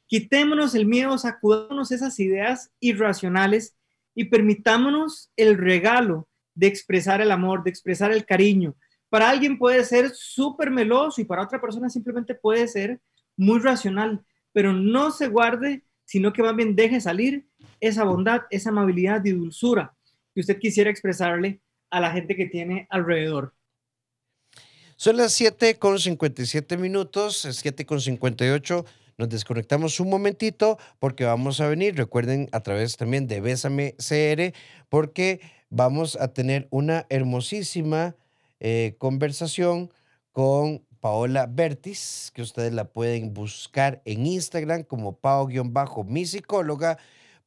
quitémonos 0.06 0.74
el 0.74 0.84
miedo, 0.84 1.16
sacudámonos 1.16 1.92
esas 1.92 2.20
ideas 2.20 2.70
irracionales 2.78 3.74
y 4.14 4.24
permitámonos 4.24 5.32
el 5.34 5.56
regalo 5.56 6.28
de 6.54 6.66
expresar 6.66 7.22
el 7.22 7.30
amor, 7.30 7.64
de 7.64 7.70
expresar 7.70 8.12
el 8.12 8.26
cariño. 8.26 8.74
Para 9.08 9.30
alguien 9.30 9.56
puede 9.56 9.82
ser 9.86 10.10
súper 10.10 10.70
meloso 10.70 11.22
y 11.22 11.24
para 11.24 11.42
otra 11.42 11.58
persona 11.58 11.88
simplemente 11.88 12.34
puede 12.34 12.68
ser 12.68 13.00
muy 13.34 13.60
racional 13.60 14.22
pero 14.52 14.72
no 14.72 15.12
se 15.12 15.28
guarde, 15.28 15.84
sino 16.04 16.32
que 16.32 16.42
más 16.42 16.56
bien 16.56 16.74
deje 16.74 17.00
salir 17.00 17.46
esa 17.78 18.02
bondad, 18.02 18.42
esa 18.50 18.70
amabilidad 18.70 19.24
y 19.24 19.30
dulzura 19.30 19.94
que 20.34 20.40
usted 20.40 20.58
quisiera 20.58 20.90
expresarle 20.90 21.60
a 21.90 22.00
la 22.00 22.12
gente 22.12 22.36
que 22.36 22.46
tiene 22.46 22.86
alrededor. 22.90 23.54
Son 24.96 25.16
las 25.16 25.32
7 25.32 25.76
con 25.78 25.98
57 25.98 26.76
minutos, 26.76 27.48
7 27.50 27.86
con 27.86 28.00
58. 28.00 28.84
Nos 29.16 29.28
desconectamos 29.28 29.98
un 29.98 30.10
momentito 30.10 30.78
porque 30.98 31.24
vamos 31.24 31.60
a 31.60 31.68
venir, 31.68 31.96
recuerden, 31.96 32.48
a 32.52 32.60
través 32.60 32.96
también 32.96 33.26
de 33.26 33.40
Bésame 33.40 33.94
CR, 33.96 34.54
porque 34.88 35.40
vamos 35.70 36.16
a 36.16 36.28
tener 36.32 36.68
una 36.70 37.06
hermosísima 37.08 38.14
eh, 38.60 38.94
conversación 38.98 39.90
con 40.32 40.84
Paola 41.00 41.46
Bertis, 41.46 42.30
que 42.34 42.42
ustedes 42.42 42.72
la 42.74 42.84
pueden 42.84 43.32
buscar 43.32 44.02
en 44.04 44.26
Instagram 44.26 44.82
como 44.84 45.16
Pao-mi 45.18 46.26
psicóloga, 46.26 46.98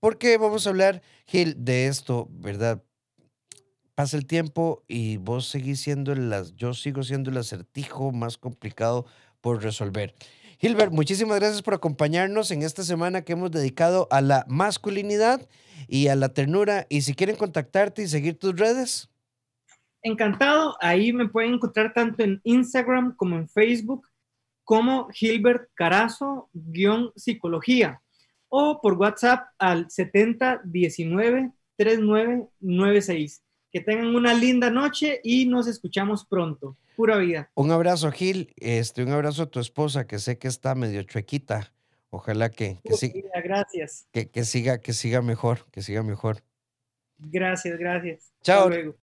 porque 0.03 0.37
vamos 0.37 0.67
a 0.67 0.71
hablar, 0.71 1.01
Gil, 1.27 1.63
de 1.63 1.87
esto, 1.87 2.27
¿verdad? 2.29 2.83
Pasa 3.95 4.17
el 4.17 4.25
tiempo 4.25 4.83
y 4.85 5.15
vos 5.15 5.47
seguís 5.47 5.79
siendo 5.79 6.13
las, 6.13 6.57
yo 6.57 6.73
sigo 6.73 7.03
siendo 7.03 7.31
el 7.31 7.37
acertijo 7.37 8.11
más 8.11 8.37
complicado 8.37 9.05
por 9.39 9.63
resolver. 9.63 10.13
Gilbert, 10.59 10.91
muchísimas 10.91 11.39
gracias 11.39 11.61
por 11.61 11.75
acompañarnos 11.75 12.51
en 12.51 12.63
esta 12.63 12.83
semana 12.83 13.21
que 13.21 13.31
hemos 13.31 13.49
dedicado 13.51 14.09
a 14.11 14.19
la 14.19 14.45
masculinidad 14.49 15.47
y 15.87 16.09
a 16.09 16.17
la 16.17 16.33
ternura. 16.33 16.85
Y 16.89 17.03
si 17.03 17.13
quieren 17.13 17.37
contactarte 17.37 18.01
y 18.01 18.09
seguir 18.09 18.37
tus 18.37 18.59
redes. 18.59 19.09
Encantado, 20.01 20.75
ahí 20.81 21.13
me 21.13 21.29
pueden 21.29 21.53
encontrar 21.53 21.93
tanto 21.93 22.23
en 22.23 22.41
Instagram 22.43 23.15
como 23.15 23.37
en 23.37 23.47
Facebook 23.47 24.05
como 24.65 25.07
Gilbert 25.11 25.69
Carazo 25.75 26.49
psicología 27.15 28.02
o 28.55 28.79
por 28.79 28.93
WhatsApp 28.93 29.47
al 29.57 29.89
7019 29.89 31.51
3996. 31.75 33.41
Que 33.71 33.81
tengan 33.81 34.13
una 34.15 34.35
linda 34.35 34.69
noche 34.69 35.19
y 35.23 35.47
nos 35.47 35.65
escuchamos 35.65 36.23
pronto. 36.23 36.77
Pura 36.95 37.17
vida. 37.17 37.49
Un 37.55 37.71
abrazo, 37.71 38.11
Gil. 38.11 38.53
Este, 38.57 39.01
un 39.01 39.09
abrazo 39.09 39.43
a 39.43 39.45
tu 39.47 39.59
esposa, 39.59 40.05
que 40.05 40.19
sé 40.19 40.37
que 40.37 40.47
está 40.47 40.75
medio 40.75 41.01
chuequita. 41.01 41.73
Ojalá 42.11 42.51
que, 42.51 42.77
que, 42.83 42.93
siga, 42.93 43.41
gracias. 43.43 44.07
Que, 44.11 44.29
que, 44.29 44.43
siga, 44.43 44.77
que 44.77 44.93
siga 44.93 45.23
mejor, 45.23 45.65
que 45.71 45.81
siga 45.81 46.03
mejor. 46.03 46.43
Gracias, 47.17 47.79
gracias. 47.79 48.31
Chao. 48.43 48.69